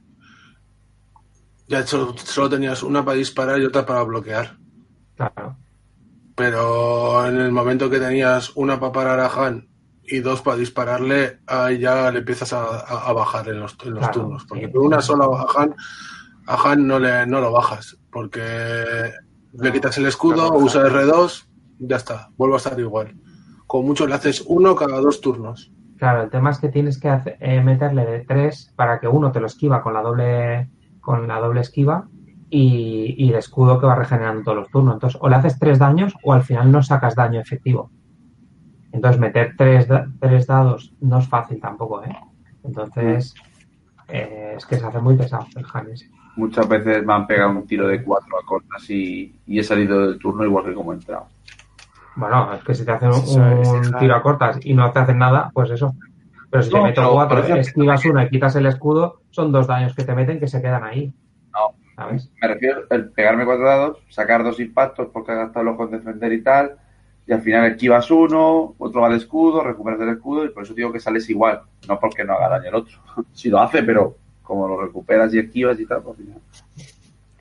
[1.70, 4.56] Ya solo, solo tenías una para disparar y otra para bloquear.
[5.16, 5.56] claro.
[6.34, 9.68] Pero en el momento que tenías una para parar a Han
[10.02, 13.90] y dos para dispararle, ahí ya le empiezas a, a- a bajar en los, en
[13.94, 14.44] los Claro, turnos.
[14.46, 14.72] Porque sí.
[14.72, 15.74] con una sola a Han,
[16.46, 17.96] a Han no, le, no lo bajas.
[18.10, 19.12] Porque
[19.52, 21.46] le quitas el escudo, usa R2,
[21.80, 23.14] ya está, vuelve a estar igual.
[23.66, 25.70] Con mucho le haces uno cada dos turnos.
[25.98, 29.30] Claro, el tema es que tienes que hacer- eh, meterle de tres para que uno
[29.30, 30.70] te lo esquiva con la doble
[31.00, 32.06] con la doble esquiva
[32.50, 34.94] y, y el escudo que va regenerando todos los turnos.
[34.94, 37.90] Entonces, o le haces tres daños o al final no sacas daño efectivo.
[38.92, 42.16] Entonces, meter tres, da- tres dados no es fácil tampoco, ¿eh?
[42.64, 43.34] Entonces,
[44.08, 46.08] eh, es que se hace muy pesado el Hannes.
[46.36, 50.00] Muchas veces me han pegado un tiro de cuatro a cortas y, y he salido
[50.06, 51.26] del turno igual que como he entrado.
[52.16, 55.18] Bueno, es que si te hacen un, un tiro a cortas y no te hacen
[55.18, 55.94] nada, pues eso.
[56.50, 59.66] Pero si No, te meto pero, cuatro, esquivas uno y quitas el escudo, son dos
[59.66, 61.12] daños que te meten que se quedan ahí.
[61.52, 61.74] No.
[61.94, 62.30] ¿Sabes?
[62.40, 66.32] Me refiero el pegarme cuatro dados, sacar dos impactos porque has gastado los con defender
[66.32, 66.76] y tal,
[67.26, 70.74] y al final esquivas uno, otro va al escudo, recuperas el escudo, y por eso
[70.74, 72.98] digo que sales igual, no porque no haga daño el otro.
[73.32, 76.40] Si lo hace, pero como lo recuperas y esquivas y tal, pues al final.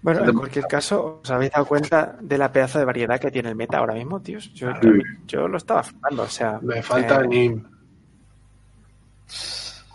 [0.02, 3.50] Bueno, en cualquier caso, ¿os habéis dado cuenta de la pedazo de variedad que tiene
[3.50, 4.54] el meta ahora mismo, tíos?
[4.54, 4.90] Yo, Sí.
[5.28, 6.60] yo lo estaba flipando, o sea...
[6.62, 7.64] Me falta eh, Nim.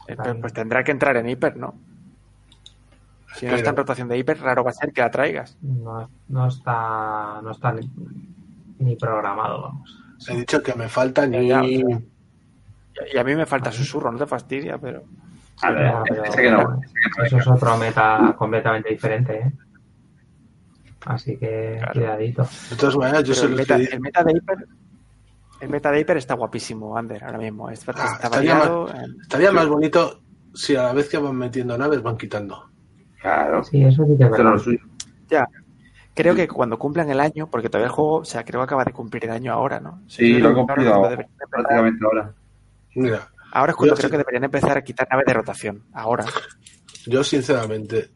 [0.08, 1.74] Eh, pues, pues tendrá que entrar en hiper, ¿no?
[3.34, 5.56] Si no Pero- está en rotación de hiper, raro va a ser que la traigas.
[5.62, 7.90] No, no está, no está ni,
[8.78, 10.00] ni programado, vamos.
[10.28, 11.82] He dicho que me falta sea, Y
[13.12, 15.02] y a mí me falta susurro, no te fastidia, pero...
[15.62, 18.34] A ver, Ya, pero, ese que no, bueno, ese que no eso es otro meta
[18.38, 19.52] completamente diferente, ¿eh?
[21.06, 21.92] Así que Claro.
[21.92, 22.48] cuidadito.
[22.70, 24.56] De todas maneras, yo Pero soy el, meta, el meta de hiper...
[25.60, 27.70] El meta de hiper está guapísimo, Ander, ahora mismo.
[27.70, 28.88] Está, Ah, está estaría variado.
[28.88, 30.20] eh, Estaría más bonito
[30.52, 32.70] si a la vez que van metiendo naves van quitando.
[33.20, 34.78] Claro, Sí, eso sí que es suyo.
[35.30, 35.48] Ya.
[36.14, 38.84] Creo que cuando cumplan el año, porque todavía el juego, o sea, creo que acaba
[38.84, 40.02] de cumplir el año ahora, ¿no?
[40.06, 42.34] Sí, lo he ahora cumplido ahora, prácticamente ahora.
[42.94, 45.82] Mira, Ahora es cuando creo sí- que deberían empezar a quitar naves de rotación.
[45.92, 46.24] Ahora.
[47.06, 48.10] yo sinceramente,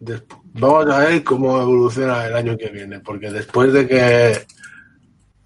[0.55, 4.47] vamos a ver cómo evoluciona el año que viene, porque después de que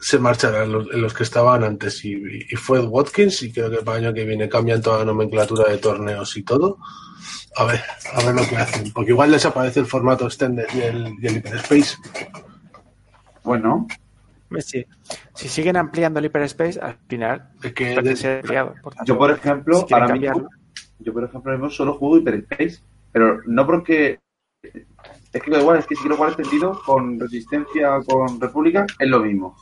[0.05, 2.15] se marcharan los, los que estaban antes y,
[2.51, 5.71] y fue Watkins, y creo que para el año que viene cambian toda la nomenclatura
[5.71, 6.79] de torneos y todo,
[7.57, 7.81] a ver,
[8.13, 11.37] a ver lo que hacen, porque igual desaparece el formato extended y el, y el
[11.37, 11.97] hyperspace.
[13.45, 13.87] Bueno,
[14.59, 14.85] sí.
[15.35, 18.75] Si siguen ampliando el hyperspace, al final Es que puede de- ser ampliado.
[18.83, 20.43] Por tanto, yo por ejemplo, si ahora cambiarlo.
[20.43, 20.57] mismo,
[21.01, 22.79] yo por ejemplo mismo solo juego Hyperspace,
[23.13, 24.19] pero no porque
[24.63, 29.09] es que igual, es que si quiero jugar extendido con Resistencia o con República es
[29.09, 29.57] lo mismo.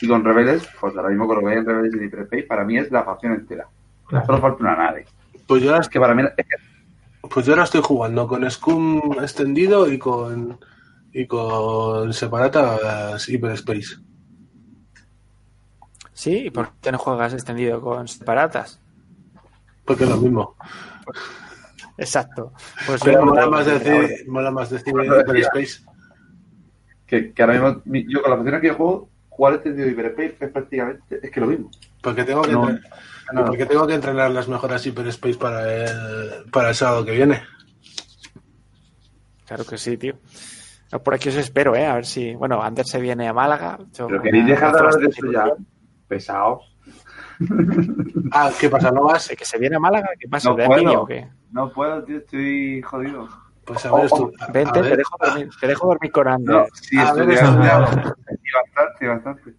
[0.00, 2.64] Y con Rebeldes, pues ahora mismo con lo que hay en Rebeldes y Hyperspace, para
[2.64, 3.66] mí es la facción entera.
[4.06, 4.26] Claro.
[4.26, 5.06] Solo falta una nave.
[5.46, 6.22] Pues yo ahora Es que para mí
[7.32, 10.58] Pues yo ahora estoy jugando con Scum extendido y con
[11.12, 13.96] y con separatas Hyperspace.
[16.12, 18.80] Sí, ¿y por qué no juegas extendido con separatas?
[19.84, 20.56] Porque es lo mismo.
[21.98, 22.52] Exacto.
[22.86, 25.84] Pues Pero mola más decir, mola más decir Hyperspace.
[27.06, 29.92] que, que ahora mismo mi- yo con la facción que yo juego, jugar extendido y
[29.92, 31.70] Hyperspace es prácticamente es que lo mismo.
[32.00, 32.88] Porque tengo que No, entre-
[33.32, 33.46] nada.
[33.46, 37.42] porque tengo que entrenar las mejoras Hyperspace para el, para el sábado que viene.
[39.46, 40.14] Claro que sí, tío.
[40.92, 41.86] No, Por aquí os espero, ¿eh?
[41.86, 42.34] A ver si...
[42.34, 43.78] Bueno, Ander se viene a Málaga.
[43.92, 45.46] yo Pero queréis dejar de hablar de eso ya.
[46.08, 46.62] Pesados.
[48.30, 48.90] Ah, ¿qué pasa?
[48.92, 49.28] ¿No vas?
[49.36, 50.10] ¿Que se viene a Málaga?
[50.18, 50.50] ¿Qué pasa?
[50.50, 50.80] No ¿De puedo.
[50.80, 51.28] envidia o qué?
[51.50, 53.28] No puedo, tío, estoy jodido.
[53.66, 56.44] Pues a ver, estu- a- Vente, a te dejo, dormir, te dejo dormir con.
[56.44, 57.86] No, sí, estudiado.
[57.86, 59.54] Bastante, bastante.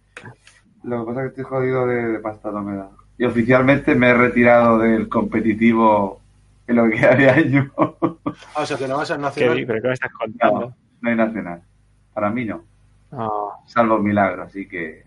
[0.84, 2.88] Lo que pasa es que estoy jodido de, de pasta, no me da.
[3.18, 6.20] Y oficialmente me he retirado del competitivo
[6.66, 7.72] en lo que de año.
[8.54, 9.64] Ah, o sea, que no vas a ¿Qué, nacional.
[9.66, 10.60] ¿Pero qué me estás contando?
[10.60, 11.62] No, no hay nacional.
[12.14, 12.62] Para mí no.
[13.10, 13.50] No.
[13.66, 15.04] salvo milagro, así que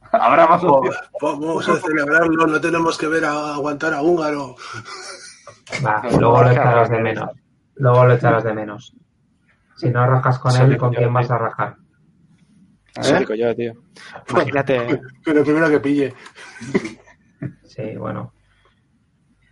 [0.12, 0.62] habrá más.
[1.20, 4.56] Vamos a celebrarlo, no tenemos que ver a aguantar a Húngaro.
[5.84, 7.30] Va, luego lo echarás de menos.
[7.80, 8.94] Luego lo echarás de menos.
[9.76, 11.76] Si no rajas con él, ¿con quién vas a?
[12.96, 13.38] Eso ¿Eh?
[13.38, 13.72] yo, tío.
[14.28, 15.00] Imagínate.
[15.24, 16.14] Que lo primero que pille.
[17.64, 18.32] Sí, bueno.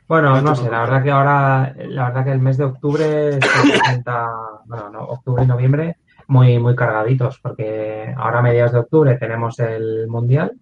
[0.06, 3.70] Bueno, No sé, la verdad que ahora, la verdad que el mes de octubre se
[3.70, 4.28] presenta,
[4.66, 5.96] bueno, no, octubre y noviembre
[6.26, 10.52] muy, muy cargaditos, porque ahora a mediados de octubre tenemos el Mundial,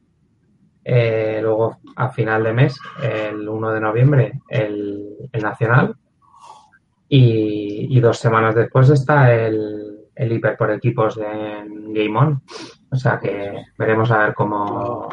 [0.84, 5.97] eh, luego a final de mes, el 1 de noviembre, el, el Nacional,
[7.08, 12.42] y, y dos semanas después está el, el Hiper por equipos en Game On.
[12.90, 15.08] O sea que veremos a ver cómo,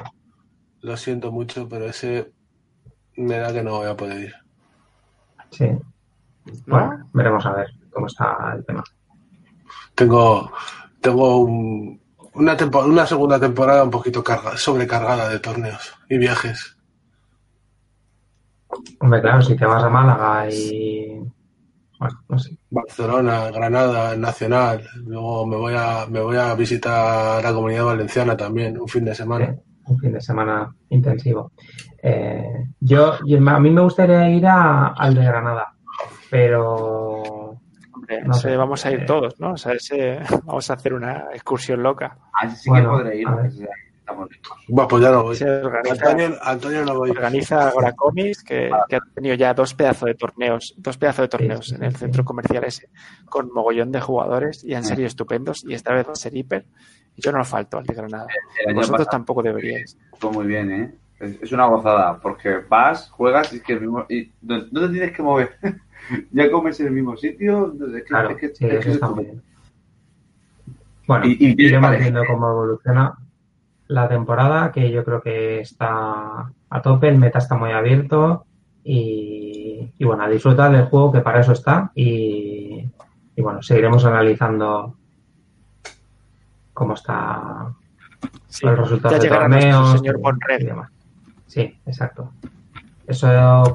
[0.82, 2.32] Lo siento mucho, pero ese
[3.16, 4.34] me da que no voy a poder ir.
[5.52, 5.66] sí,
[6.66, 6.88] ¿No?
[6.88, 8.84] Bueno, veremos a ver cómo está el tema.
[9.96, 10.52] Tengo,
[11.02, 12.02] tengo un-
[12.34, 16.76] una, tempo- una segunda temporada un poquito carga, sobrecargada de torneos y viajes.
[19.00, 21.22] Hombre, claro, si te vas a Málaga y.
[22.04, 22.58] Bueno, no sé.
[22.70, 24.82] Barcelona, Granada, Nacional.
[25.06, 29.16] Luego me voy a, me voy a visitar la comunidad valenciana también, un fin de
[29.16, 29.54] semana.
[29.54, 31.52] Sí, un fin de semana intensivo.
[32.02, 32.44] Eh,
[32.80, 35.74] yo, yo- a mí me gustaría ir a- al de Granada,
[36.30, 37.58] pero.
[38.26, 38.56] No sé.
[38.58, 39.06] vamos a ir Eh.
[39.06, 39.54] todos, ¿no?
[39.54, 42.18] O sea, ese, vamos a hacer una excursión loca.
[42.34, 43.28] Así sí Bueno, que podré ir,
[44.04, 44.58] estamos listos.
[44.68, 45.36] Bueno, pues ya no voy.
[45.36, 47.10] Se organiza, Antonio, Antonio no voy.
[47.12, 51.28] organiza ahora Comics, que, que ha tenido ya dos pedazos de torneos, dos pedazos de
[51.30, 52.90] torneos sí, en el centro comercial ese,
[53.30, 56.66] con mogollón de jugadores y han sido estupendos, y esta vez va a ser hiper.
[57.16, 58.28] Y yo no falto al de Granada.
[58.66, 59.98] El vosotros pasado tampoco deberíais.
[60.20, 60.96] fue muy bien, ¿eh?
[61.20, 64.82] Es, es una gozada, porque vas, juegas y es que el mismo, y no, no
[64.82, 65.56] te tienes que mover.
[66.32, 67.74] ya comes en el mismo sitio.
[67.88, 69.42] Es que, Claro, es que- sí, es que eso es está muy estupendo.
[69.44, 69.54] bien.
[71.08, 73.14] Bueno, Y- y iremos viendo cómo evoluciona
[73.88, 78.46] la temporada, que yo creo que está a tope, el meta está muy abierto
[78.84, 82.86] y, y bueno, a disfrutar del juego que para eso está y,
[83.36, 84.96] y bueno, seguiremos analizando
[86.74, 87.74] cómo está
[88.48, 90.16] Sí, el resultado ya de llegará nuestro torneos señor
[90.60, 90.92] y- demás.
[91.48, 92.32] Sí, exacto.
[93.06, 93.28] Eso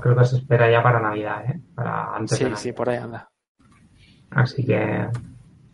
[0.02, 1.60] creo que se espera ya para Navidad, ¿eh?
[1.74, 3.28] Para antes de sí, por ahí anda.
[4.30, 5.06] Así que.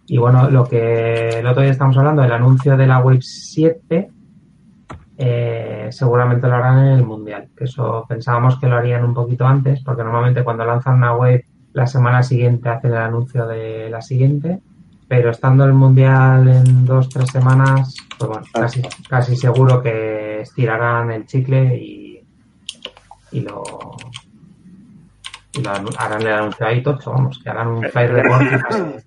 [0.06, 4.10] Y bueno, lo que el otro día estamos hablando, el anuncio de la Wave 7,
[5.16, 7.48] eh, seguramente lo harán en el Mundial.
[7.56, 11.46] Que eso pensábamos que lo harían un poquito antes, porque normalmente cuando lanzan una wave,
[11.72, 14.60] la semana siguiente hacen el anuncio de la siguiente.
[15.06, 21.10] Pero estando el Mundial en dos, tres semanas, pues bueno, casi, casi seguro que estirarán
[21.10, 22.26] el chicle y,
[23.32, 23.62] y lo.
[25.56, 29.04] Y lo harán el anuncio ahí tocho, vamos, que harán un flight report y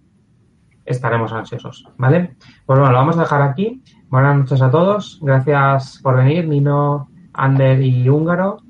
[0.88, 2.38] estaremos ansiosos, ¿vale?
[2.66, 3.84] Pues bueno, lo vamos a dejar aquí.
[4.10, 5.20] Buenas noches a todos.
[5.22, 8.62] Gracias por venir, Nino, Ander y Húngaro.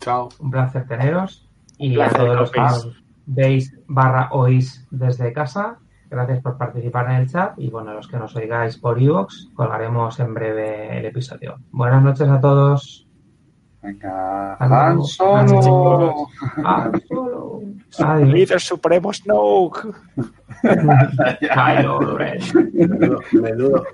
[0.00, 0.30] Chao.
[0.38, 1.46] Un placer teneros.
[1.76, 2.92] Y placer, a todos los que
[3.26, 5.78] veis barra oís desde casa,
[6.08, 7.58] gracias por participar en el chat.
[7.58, 11.58] Y bueno, los que nos oigáis por iVoox, colgaremos en breve el episodio.
[11.70, 13.06] Buenas noches a todos.
[13.82, 14.56] Venga.
[14.60, 16.28] Han Solo.
[16.64, 17.62] Ah, solo.
[17.98, 18.28] Adiós.
[18.28, 19.88] Líder supremo Snoke.
[21.40, 22.40] Kylo Ren.
[22.72, 23.84] Menudo, menudo, menudo.